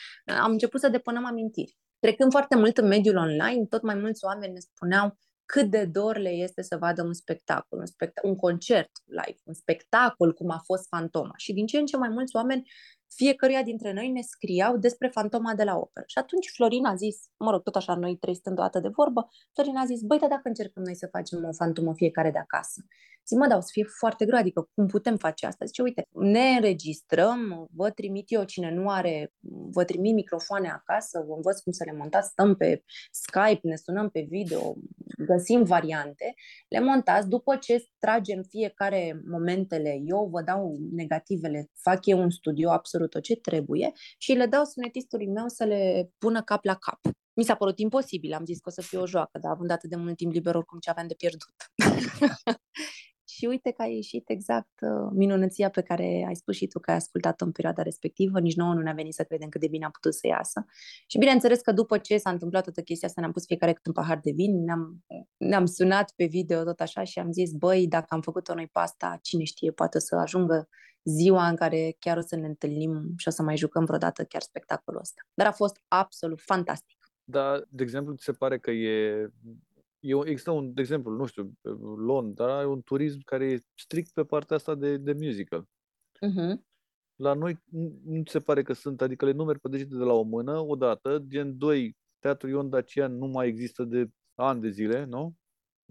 [0.41, 1.78] Am început să depunem amintiri.
[1.99, 6.18] Trecând foarte mult în mediul online, tot mai mulți oameni ne spuneau cât de dor
[6.18, 10.61] le este să vadă un spectacol, un, spect- un concert live, un spectacol cum a
[10.65, 11.34] fost Fantoma.
[11.36, 12.72] Și din ce în ce mai mulți oameni,
[13.16, 16.05] fiecăruia dintre noi ne scriau despre Fantoma de la operă.
[16.08, 18.88] Și atunci Florin a zis, mă rog, tot așa, noi trei stând o dată de
[18.88, 22.38] vorbă, Florin a zis, băi, dar dacă încercăm noi să facem o fantomă fiecare de
[22.38, 22.86] acasă?
[23.28, 25.66] Zic, mă, dar o să fie foarte greu, adică cum putem face asta?
[25.66, 29.34] Zice, uite, ne înregistrăm, vă trimit eu cine nu are,
[29.72, 34.10] vă trimit microfoane acasă, vă învăț cum să le montați, stăm pe Skype, ne sunăm
[34.10, 34.76] pe video,
[35.18, 36.34] găsim variante,
[36.68, 42.70] le montați, după ce tragem fiecare momentele, eu vă dau negativele, fac eu un studio
[42.70, 46.99] absolut tot ce trebuie și le dau sunetistului meu să le pună cap la cap.
[47.34, 49.89] Mi s-a părut imposibil, am zis că o să fie o joacă, dar având atât
[49.89, 51.55] de mult timp liber, oricum ce aveam de pierdut.
[53.38, 56.91] și uite că a ieșit exact uh, minunăția pe care ai spus și tu că
[56.91, 58.39] ai ascultat-o în perioada respectivă.
[58.39, 60.65] Nici nouă nu ne-a venit să credem cât de bine a putut să iasă.
[61.07, 63.93] Și bineînțeles că după ce s-a întâmplat toată chestia asta, ne-am pus fiecare cât un
[63.93, 65.05] pahar de vin, ne-am,
[65.38, 68.79] ne-am sunat pe video tot așa și am zis, băi, dacă am făcut-o noi pe
[68.79, 70.69] asta, cine știe, poate o să ajungă
[71.03, 74.41] ziua în care chiar o să ne întâlnim și o să mai jucăm vreodată chiar
[74.41, 75.21] spectacolul ăsta.
[75.33, 76.97] Dar a fost absolut fantastic.
[77.23, 79.29] Dar, de exemplu, ți se pare că e,
[80.10, 83.60] e un- există un, de exemplu, nu știu, pe Londra, are un turism care e
[83.76, 85.64] strict pe partea asta de, de musical.
[86.26, 86.55] Uh-huh.
[87.16, 90.03] La noi nu nu ți se pare că sunt, adică le numeri pe degete de
[90.03, 94.70] la o mână, odată, gen 2, Teatrul Ion Dacian nu mai există de ani de
[94.70, 95.36] zile, nu?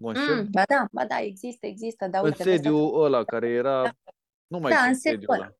[0.01, 0.41] Mă înșel?
[0.43, 3.83] Mm, ba da, ba da, există, există, dar în uite, vezi, sediul ăla care era,
[3.83, 3.91] Da.
[4.47, 5.43] nu mai Da, există în sediul sediul ăla.
[5.45, 5.55] ăla.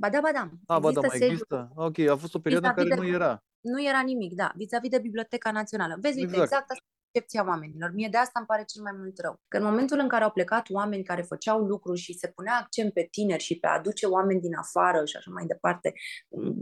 [0.00, 0.74] Ba da, ba da.
[0.74, 1.70] A, ba da, mai sediul- există?
[1.74, 3.44] Ok, a fost o perioadă în care vis-a-vis nu de- era.
[3.60, 5.96] Nu era nimic, da, vis-a-vis de Biblioteca Națională.
[6.00, 6.44] Vezi, uite, Exact.
[6.50, 7.90] exact asta percepția oamenilor.
[7.94, 9.40] Mie de asta îmi pare cel mai mult rău.
[9.48, 12.92] Că în momentul în care au plecat oameni care făceau lucruri și se punea accent
[12.92, 15.92] pe tineri și pe a aduce oameni din afară și așa mai departe,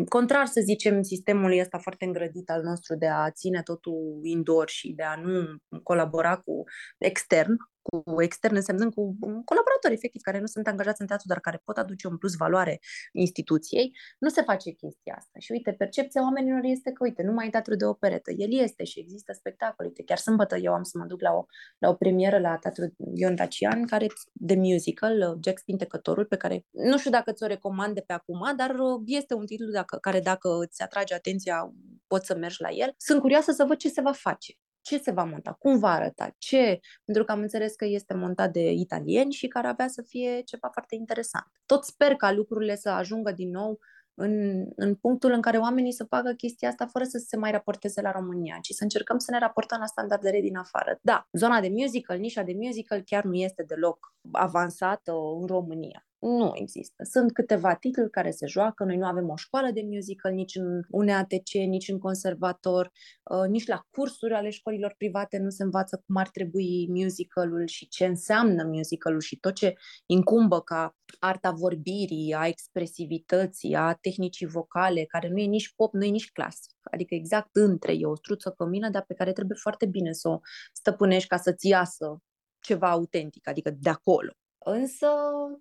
[0.08, 4.92] contrar să zicem sistemului ăsta foarte îngrădit al nostru de a ține totul indoor și
[4.92, 6.64] de a nu colabora cu
[6.98, 7.56] extern,
[7.86, 11.76] cu extern însemnând cu colaboratori efectiv care nu sunt angajați în teatru, dar care pot
[11.76, 12.80] aduce un plus valoare
[13.12, 15.38] instituției, nu se face chestia asta.
[15.38, 18.30] Și uite, percepția oamenilor este că, uite, nu mai e teatru de operetă.
[18.30, 19.88] El este și există spectacole.
[19.88, 21.44] Uite, chiar sâmbătă eu am să mă duc la o,
[21.78, 26.98] la o premieră la Teatru Ion Dacian, care de musical, Jack Spintecătorul, pe care nu
[26.98, 30.48] știu dacă ți-o recomand de pe acum, dar uh, este un titlu dacă, care dacă
[30.60, 31.72] îți atrage atenția,
[32.06, 32.94] poți să mergi la el.
[32.96, 34.54] Sunt curioasă să văd ce se va face
[34.86, 38.52] ce se va monta, cum va arăta, ce, pentru că am înțeles că este montat
[38.52, 41.46] de italieni și care avea să fie ceva foarte interesant.
[41.66, 43.78] Tot sper ca lucrurile să ajungă din nou
[44.14, 48.00] în, în punctul în care oamenii să facă chestia asta fără să se mai raporteze
[48.00, 50.98] la România, ci să încercăm să ne raportăm la standardele din afară.
[51.02, 56.06] Da, zona de musical, nișa de musical chiar nu este deloc avansată în România.
[56.18, 57.04] Nu există.
[57.04, 58.84] Sunt câteva titluri care se joacă.
[58.84, 62.92] Noi nu avem o școală de musical nici în UNEATC, nici în conservator,
[63.30, 67.88] uh, nici la cursuri ale școlilor private nu se învață cum ar trebui musicalul și
[67.88, 69.74] ce înseamnă musicalul și tot ce
[70.06, 76.04] incumbă ca arta vorbirii, a expresivității, a tehnicii vocale, care nu e nici pop, nu
[76.04, 76.74] e nici clasic.
[76.82, 80.40] Adică exact între, e o struță cămină, dar pe care trebuie foarte bine să o
[80.72, 82.18] stăpânești ca să-ți iasă
[82.60, 84.30] ceva autentic, adică de acolo.
[84.68, 85.06] Însă,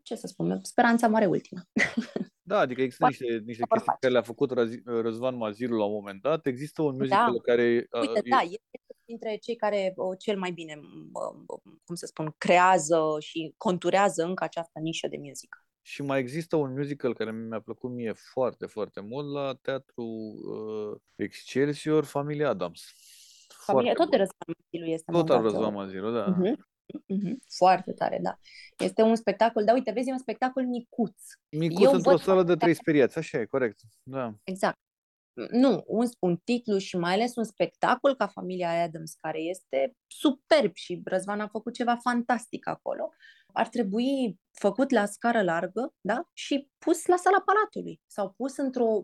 [0.04, 1.62] ce să spun, speranța mare ultima.
[2.42, 3.98] Da, adică există Poate- niște, niște vor chestii face.
[4.00, 6.46] care le-a făcut Răzi- Răzvan Maziru la un moment dat.
[6.46, 10.52] Există un musical care uh, Uite, e- da, este dintre cei care o, cel mai
[10.52, 11.46] bine, m, m,
[11.86, 15.58] cum să spun, creează și conturează încă această nișă de muzică.
[15.82, 20.98] Și mai există un musical care mi-a plăcut mie foarte, foarte mult la teatru uh,
[21.16, 22.84] Excelsior, Familia Adams.
[23.66, 24.26] Familia, Foarte tot de bun.
[24.26, 26.26] Răzvan Mazilu este Tot al montat, Răzvan uh, Maziru, da.
[26.26, 26.68] mhm, mhm,
[27.58, 28.40] Foarte tare, da.
[28.78, 31.22] Este un spectacol, da, uite, vezi, e un spectacol micuț.
[31.58, 33.80] Micuț Eu într-o văd sală de foarte trei speriați, așa e, corect.
[34.04, 34.34] Da.
[34.44, 34.78] Exact.
[35.52, 40.72] Nu, un, un titlu și mai ales un spectacol ca Familia Adams, care este superb
[40.74, 43.10] și Răzvan a făcut ceva fantastic acolo,
[43.56, 46.30] ar trebui făcut la scară largă da?
[46.34, 49.02] și pus la sala Palatului sau pus într-o...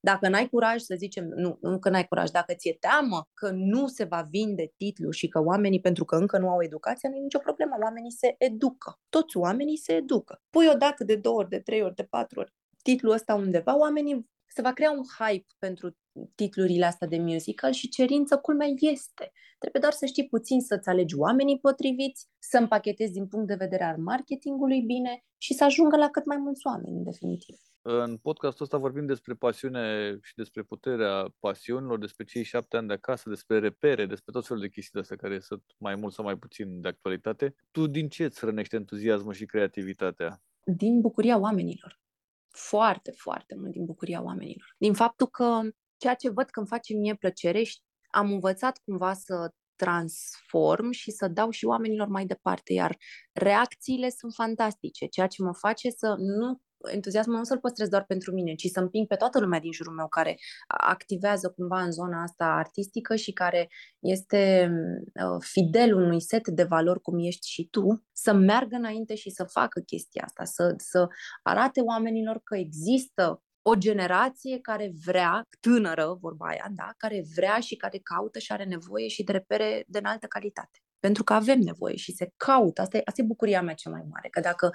[0.00, 3.86] Dacă n-ai curaj, să zicem, nu, nu că n-ai curaj, dacă ți-e teamă că nu
[3.86, 7.20] se va vinde titlul și că oamenii, pentru că încă nu au educația, nu e
[7.20, 9.00] nicio problemă, oamenii se educă.
[9.08, 10.42] Toți oamenii se educă.
[10.50, 13.78] Pui o dată de două ori, de trei ori, de patru ori titlul ăsta undeva,
[13.78, 15.96] oamenii se va crea un hype pentru
[16.34, 19.32] titlurile astea de musical și cerință culmea este.
[19.58, 23.84] Trebuie doar să știi puțin să-ți alegi oamenii potriviți, să împachetezi din punct de vedere
[23.84, 27.56] al marketingului bine și să ajungă la cât mai mulți oameni, în definitiv.
[27.82, 32.92] În podcastul ăsta vorbim despre pasiune și despre puterea pasiunilor, despre cei șapte ani de
[32.92, 36.24] acasă, despre repere, despre tot felul de chestii de astea care sunt mai mult sau
[36.24, 37.54] mai puțin de actualitate.
[37.70, 40.42] Tu din ce îți hrănește entuziasmul și creativitatea?
[40.64, 42.00] Din bucuria oamenilor.
[42.48, 44.74] Foarte, foarte mult din bucuria oamenilor.
[44.78, 45.60] Din faptul că
[46.00, 47.78] ceea ce văd că îmi face mie plăcere și
[48.10, 52.96] am învățat cumva să transform și să dau și oamenilor mai departe, iar
[53.32, 56.60] reacțiile sunt fantastice, ceea ce mă face să nu
[56.92, 59.94] entuziasmul nu să-l păstrez doar pentru mine, ci să împing pe toată lumea din jurul
[59.94, 60.36] meu care
[60.66, 64.70] activează cumva în zona asta artistică și care este
[65.04, 69.44] uh, fidel unui set de valori cum ești și tu, să meargă înainte și să
[69.44, 71.08] facă chestia asta, să, să
[71.42, 77.76] arate oamenilor că există o generație care vrea, tânără, vorba aia, da, care vrea și
[77.76, 80.78] care caută și are nevoie și de repere de înaltă calitate.
[80.98, 82.80] Pentru că avem nevoie și se caută.
[82.80, 84.28] Asta e, asta e bucuria mea cea mai mare.
[84.28, 84.70] Că dacă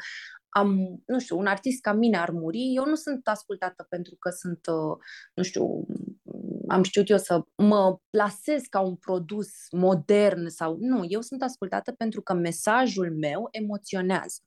[0.49, 4.29] am, nu știu, un artist ca mine ar muri, eu nu sunt ascultată pentru că
[4.29, 4.97] sunt, uh,
[5.33, 5.85] nu știu,
[6.67, 11.91] am știut eu să mă plasez ca un produs modern sau nu, eu sunt ascultată
[11.91, 14.41] pentru că mesajul meu emoționează.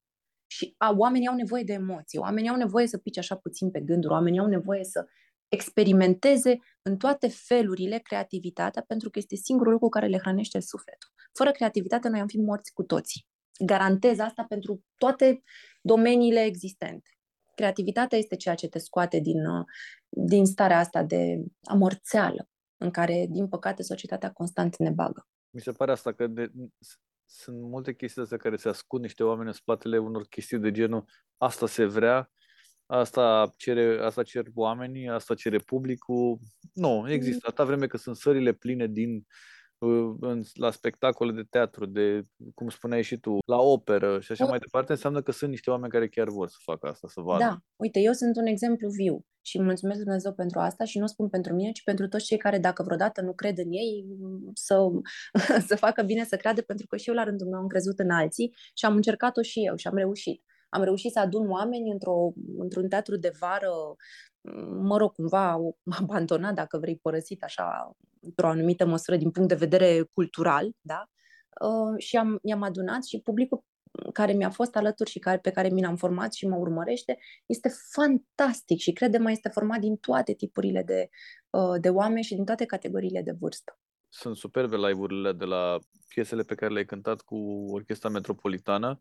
[0.50, 3.80] Și a, oamenii au nevoie de emoții, oamenii au nevoie să pice așa puțin pe
[3.80, 5.06] gânduri, oamenii au nevoie să
[5.48, 11.10] experimenteze în toate felurile creativitatea, pentru că este singurul lucru care le hrănește sufletul.
[11.32, 13.26] Fără creativitate noi am fi morți cu toții.
[13.64, 15.42] Garantez asta pentru toate
[15.80, 17.10] domeniile existente.
[17.54, 19.64] Creativitatea este ceea ce te scoate din, uh,
[20.08, 25.26] din starea asta de amorțeală, în care, din păcate, societatea constant ne bagă.
[25.50, 26.98] Mi se pare asta că de, s-
[27.30, 31.04] sunt multe chestii astea care se ascund niște oameni în spatele unor chestii de genul
[31.38, 32.30] asta se vrea,
[32.86, 36.38] asta cere, asta cer oamenii, asta cere publicul.
[36.72, 37.46] Nu, există.
[37.46, 39.26] Atâta vreme că sunt sările pline din
[39.78, 42.22] uh, în, la spectacole de teatru, de,
[42.54, 45.92] cum spuneai și tu, la operă și așa mai departe, înseamnă că sunt niște oameni
[45.92, 47.44] care chiar vor să facă asta, să vadă.
[47.44, 51.06] Da, uite, eu sunt un exemplu viu și mulțumesc Dumnezeu pentru asta și nu o
[51.06, 54.04] spun pentru mine, ci pentru toți cei care, dacă vreodată nu cred în ei,
[54.54, 54.88] să,
[55.68, 58.10] să facă bine să creadă, pentru că și eu la rândul meu am crezut în
[58.10, 60.42] alții și am încercat-o și eu și am reușit.
[60.68, 63.70] Am reușit să adun oameni într-o, într-un teatru de vară,
[64.82, 65.56] mă rog, cumva
[66.00, 67.90] abandonat, dacă vrei, părăsit așa,
[68.20, 71.04] într-o anumită măsură din punct de vedere cultural, da?
[71.66, 73.64] Uh, și am, i-am adunat și publicul
[74.12, 77.70] care mi-a fost alături și care, pe care mi l-am format și mă urmărește, este
[77.94, 81.08] fantastic și cred că este format din toate tipurile de,
[81.50, 83.78] uh, de oameni și din toate categoriile de vârstă.
[84.08, 85.78] Sunt superbe live-urile de la
[86.08, 87.36] piesele pe care le-ai cântat cu
[87.70, 89.00] Orchestra Metropolitană.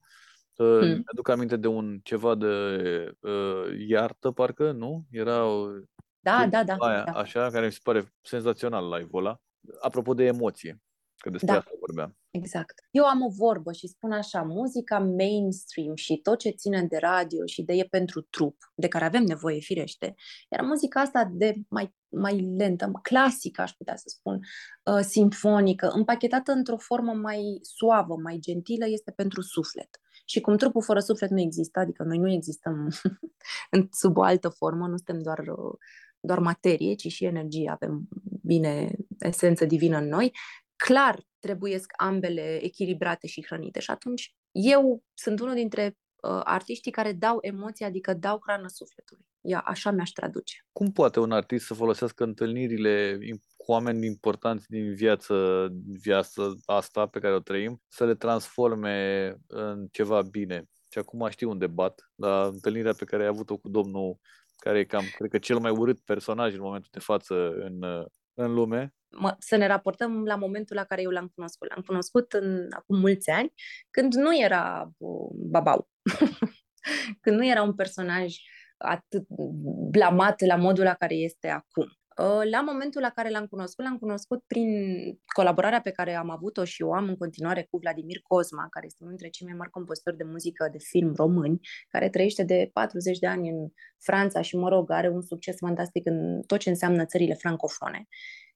[0.55, 0.87] Uh, Hmm.
[0.87, 2.45] Mi-aduc aminte de un ceva de
[3.19, 5.05] uh, iartă, parcă, nu?
[5.11, 5.67] Era o-
[6.19, 6.75] Da, da, da.
[6.79, 7.11] aia, da.
[7.11, 9.41] așa, care mi se pare senzațional live-ul ăla.
[9.81, 10.81] Apropo de emoție,
[11.17, 11.57] că despre Da.
[11.57, 12.17] asta vorbeam.
[12.31, 12.87] Exact.
[12.91, 17.45] Eu am o vorbă și spun așa, muzica mainstream și tot ce ține de radio
[17.45, 20.15] și de e pentru trup, de care avem nevoie firește,
[20.49, 24.39] iar muzica asta de mai, mai lentă, clasică aș putea să spun,
[24.83, 29.89] uh, simfonică, împachetată într-o formă mai suavă, mai gentilă, este pentru suflet.
[30.25, 32.89] Și cum trupul fără suflet nu există, adică noi nu existăm
[33.71, 35.77] în, sub o altă formă, nu suntem doar, uh,
[36.19, 38.07] doar materie, ci și energie, avem
[38.43, 40.31] bine esență divină în noi,
[40.77, 43.79] clar trebuie ambele echilibrate și hrănite.
[43.79, 45.97] Și atunci eu sunt unul dintre
[46.27, 49.25] uh, artiștii care dau emoții, adică dau hrană sufletului.
[49.41, 50.65] Ia, așa mi-aș traduce.
[50.71, 55.67] Cum poate un artist să folosească întâlnirile im- cu oameni importanți din viață,
[56.01, 60.63] viața asta pe care o trăim, să le transforme în ceva bine?
[60.91, 64.19] Și acum știu un debat la întâlnirea pe care ai avut-o cu domnul
[64.55, 68.05] care e cam, cred că cel mai urât personaj în momentul de față în, uh,
[68.37, 68.93] în lume.
[69.09, 71.69] Mă, să ne raportăm la momentul la care eu l-am cunoscut.
[71.69, 73.53] L-am cunoscut în, acum mulți ani,
[73.89, 75.89] când nu era uh, babau.
[77.21, 78.35] când nu era un personaj
[78.77, 79.25] atât
[79.91, 81.96] blamat la modul la care este acum.
[82.17, 84.69] Uh, La momentul la care l-am cunoscut, l-am cunoscut prin
[85.33, 88.97] colaborarea pe care am avut-o și o am în continuare cu Vladimir Cosma, care este
[89.03, 93.19] unul dintre cei mai mari compozitori de muzică de film români, care trăiește de 40
[93.19, 97.05] de ani în Franța și, mă rog, are un succes fantastic în tot ce înseamnă
[97.05, 98.07] țările francofone.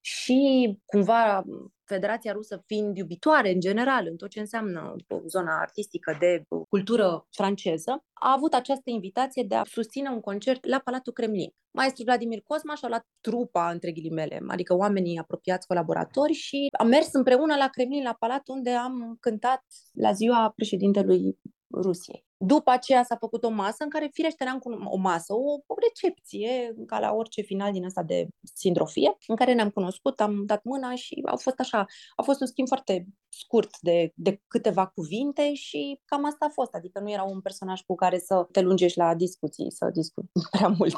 [0.01, 1.43] Și, cumva,
[1.85, 4.95] Federația Rusă fiind iubitoare, în general, în tot ce înseamnă
[5.25, 10.79] zona artistică de cultură franceză, a avut această invitație de a susține un concert la
[10.79, 11.53] Palatul Kremlin.
[11.71, 17.13] Maestru Vladimir Cosma și-a luat trupa, între ghilimele, adică oamenii apropiați, colaboratori și am mers
[17.13, 21.39] împreună la Kremlin, la palat, unde am cântat la ziua președintelui
[21.73, 22.25] Rusiei.
[22.37, 25.75] După aceea s-a făcut o masă în care, firește, ne-am cuno- o masă, o, o
[25.81, 30.63] recepție, ca la orice final din asta de sindrofie, în care ne-am cunoscut, am dat
[30.63, 35.53] mâna și a fost așa, a fost un schimb foarte scurt de, de câteva cuvinte
[35.53, 38.97] și cam asta a fost, adică nu era un personaj cu care să te lungești
[38.97, 40.95] la discuții, să discuți prea mult.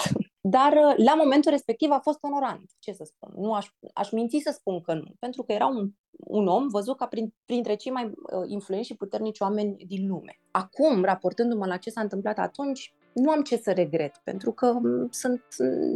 [0.50, 3.44] Dar la momentul respectiv a fost onorant, ce să spun.
[3.44, 6.98] Nu aș, aș minți să spun că nu, pentru că era un, un om văzut
[6.98, 10.40] ca prin, printre cei mai uh, influenți și puternici oameni din lume.
[10.52, 15.08] Acum, raportându-mă la ce s-a întâmplat atunci, nu am ce să regret, pentru că m,
[15.12, 15.44] sunt,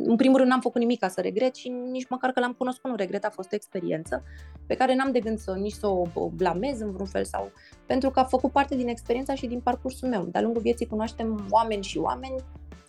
[0.03, 2.89] în primul rând, n-am făcut nimic ca să regret și nici măcar că l-am cunoscut
[2.89, 4.23] nu regret, a fost o experiență
[4.67, 7.51] pe care n-am de gând să nici să o o blamez în vreun fel sau
[7.85, 10.23] pentru că a făcut parte din experiența și din parcursul meu.
[10.23, 12.35] De-a lungul vieții cunoaștem oameni și oameni,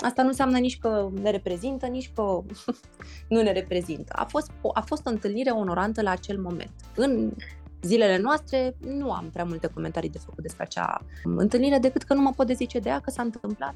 [0.04, 2.22] asta nu înseamnă nici că ne reprezintă, nici că
[3.28, 4.12] nu ne reprezintă.
[4.16, 6.70] A fost, o- a fost o întâlnire onorantă la acel moment.
[6.94, 7.32] În
[7.82, 12.20] zilele noastre nu am prea multe comentarii de făcut despre acea întâlnire, decât că nu
[12.20, 13.74] mă pot dezice de ea, că s-a întâmplat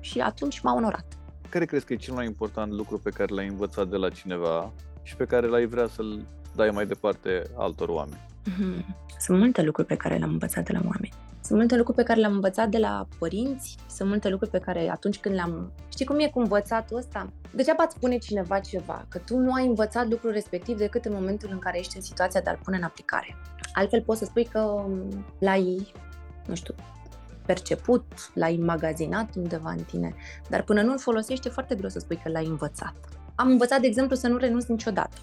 [0.00, 1.06] și atunci m-a onorat.
[1.48, 4.72] Care crezi că e cel mai important lucru pe care l-ai învățat de la cineva
[5.02, 8.20] și pe care l-ai vrea să-l dai mai departe altor oameni?
[8.58, 8.96] Mhm.
[9.18, 11.12] Sunt multe lucruri pe care le-am învățat de la oameni.
[11.42, 14.90] Sunt multe lucruri pe care le-am învățat de la părinți, sunt multe lucruri pe care
[14.90, 15.72] atunci când le-am...
[15.88, 17.32] Știi cum e cu învățatul ăsta?
[17.54, 21.48] Degeaba îți spune cineva ceva, că tu nu ai învățat lucrul respectiv decât în momentul
[21.52, 23.36] în care ești în situația de a-l pune în aplicare.
[23.72, 24.84] Altfel poți să spui că
[25.38, 25.92] l-ai,
[26.46, 26.74] nu știu,
[27.46, 30.14] perceput, l-ai magazinat undeva în tine,
[30.48, 32.94] dar până nu-l folosești e foarte greu să spui că l-ai învățat.
[33.34, 35.16] Am învățat, de exemplu, să nu renunț niciodată.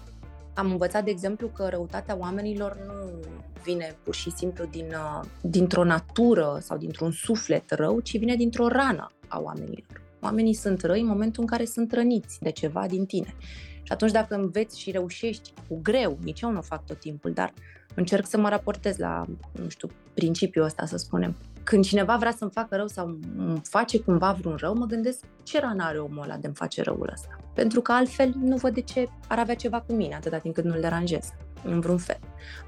[0.58, 3.20] Am învățat, de exemplu, că răutatea oamenilor nu
[3.62, 8.68] vine pur și simplu din, uh, dintr-o natură sau dintr-un suflet rău, ci vine dintr-o
[8.68, 10.02] rană a oamenilor.
[10.20, 13.34] Oamenii sunt răi în momentul în care sunt răniți de ceva din tine.
[13.82, 17.32] Și atunci dacă înveți și reușești cu greu, nici eu nu o fac tot timpul,
[17.32, 17.52] dar
[17.98, 21.36] Încerc să mă raportez la, nu știu, principiul ăsta, să spunem.
[21.62, 25.60] Când cineva vrea să-mi facă rău sau îmi face cumva vreun rău, mă gândesc ce
[25.60, 27.36] rană are omul ăla de-mi face răul ăsta.
[27.54, 30.64] Pentru că altfel nu văd de ce ar avea ceva cu mine, atâta timp cât
[30.64, 31.32] nu-l deranjez
[31.64, 32.18] în vreun fel.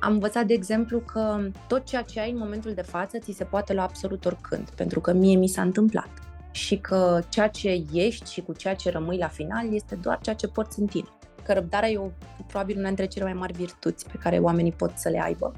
[0.00, 3.44] Am învățat, de exemplu, că tot ceea ce ai în momentul de față ți se
[3.44, 6.10] poate lua absolut oricând, pentru că mie mi s-a întâmplat.
[6.50, 10.36] Și că ceea ce ești și cu ceea ce rămâi la final este doar ceea
[10.36, 11.08] ce porți în tine.
[11.50, 12.10] Că răbdarea e o,
[12.46, 15.52] probabil una dintre cele mai mari virtuți pe care oamenii pot să le aibă,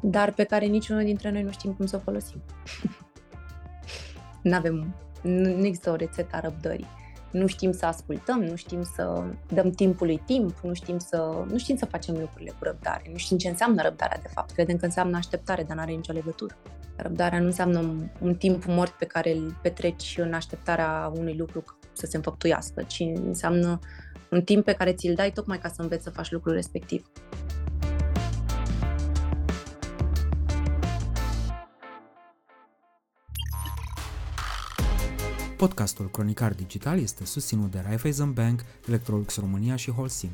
[0.00, 2.42] dar pe care niciunul dintre noi nu știm cum să o folosim.
[4.42, 6.86] nu avem, nu există o rețetă a răbdării
[7.30, 11.76] nu știm să ascultăm, nu știm să dăm timpului timp, nu știm să, nu știm
[11.76, 14.50] să facem lucrurile cu răbdare, nu știm ce înseamnă răbdarea de fapt.
[14.50, 16.56] Credem că înseamnă așteptare, dar nu are nicio legătură.
[16.96, 21.64] Răbdarea nu înseamnă un, un timp mort pe care îl petreci în așteptarea unui lucru
[21.92, 23.78] să se înfăptuiască, ci înseamnă
[24.34, 27.06] un timp pe care ți-l dai tocmai ca să înveți să faci lucrul respectiv.
[35.56, 40.30] Podcastul Cronicar Digital este susținut de Raiffeisen Bank, Electrolux România și Holcim.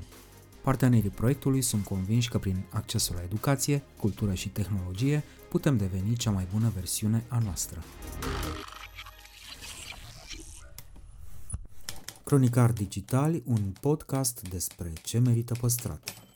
[0.62, 6.30] Partenerii proiectului sunt convinși că prin accesul la educație, cultură și tehnologie putem deveni cea
[6.30, 7.82] mai bună versiune a noastră.
[12.30, 16.29] Cronicar Digital, un podcast despre ce merită păstrat.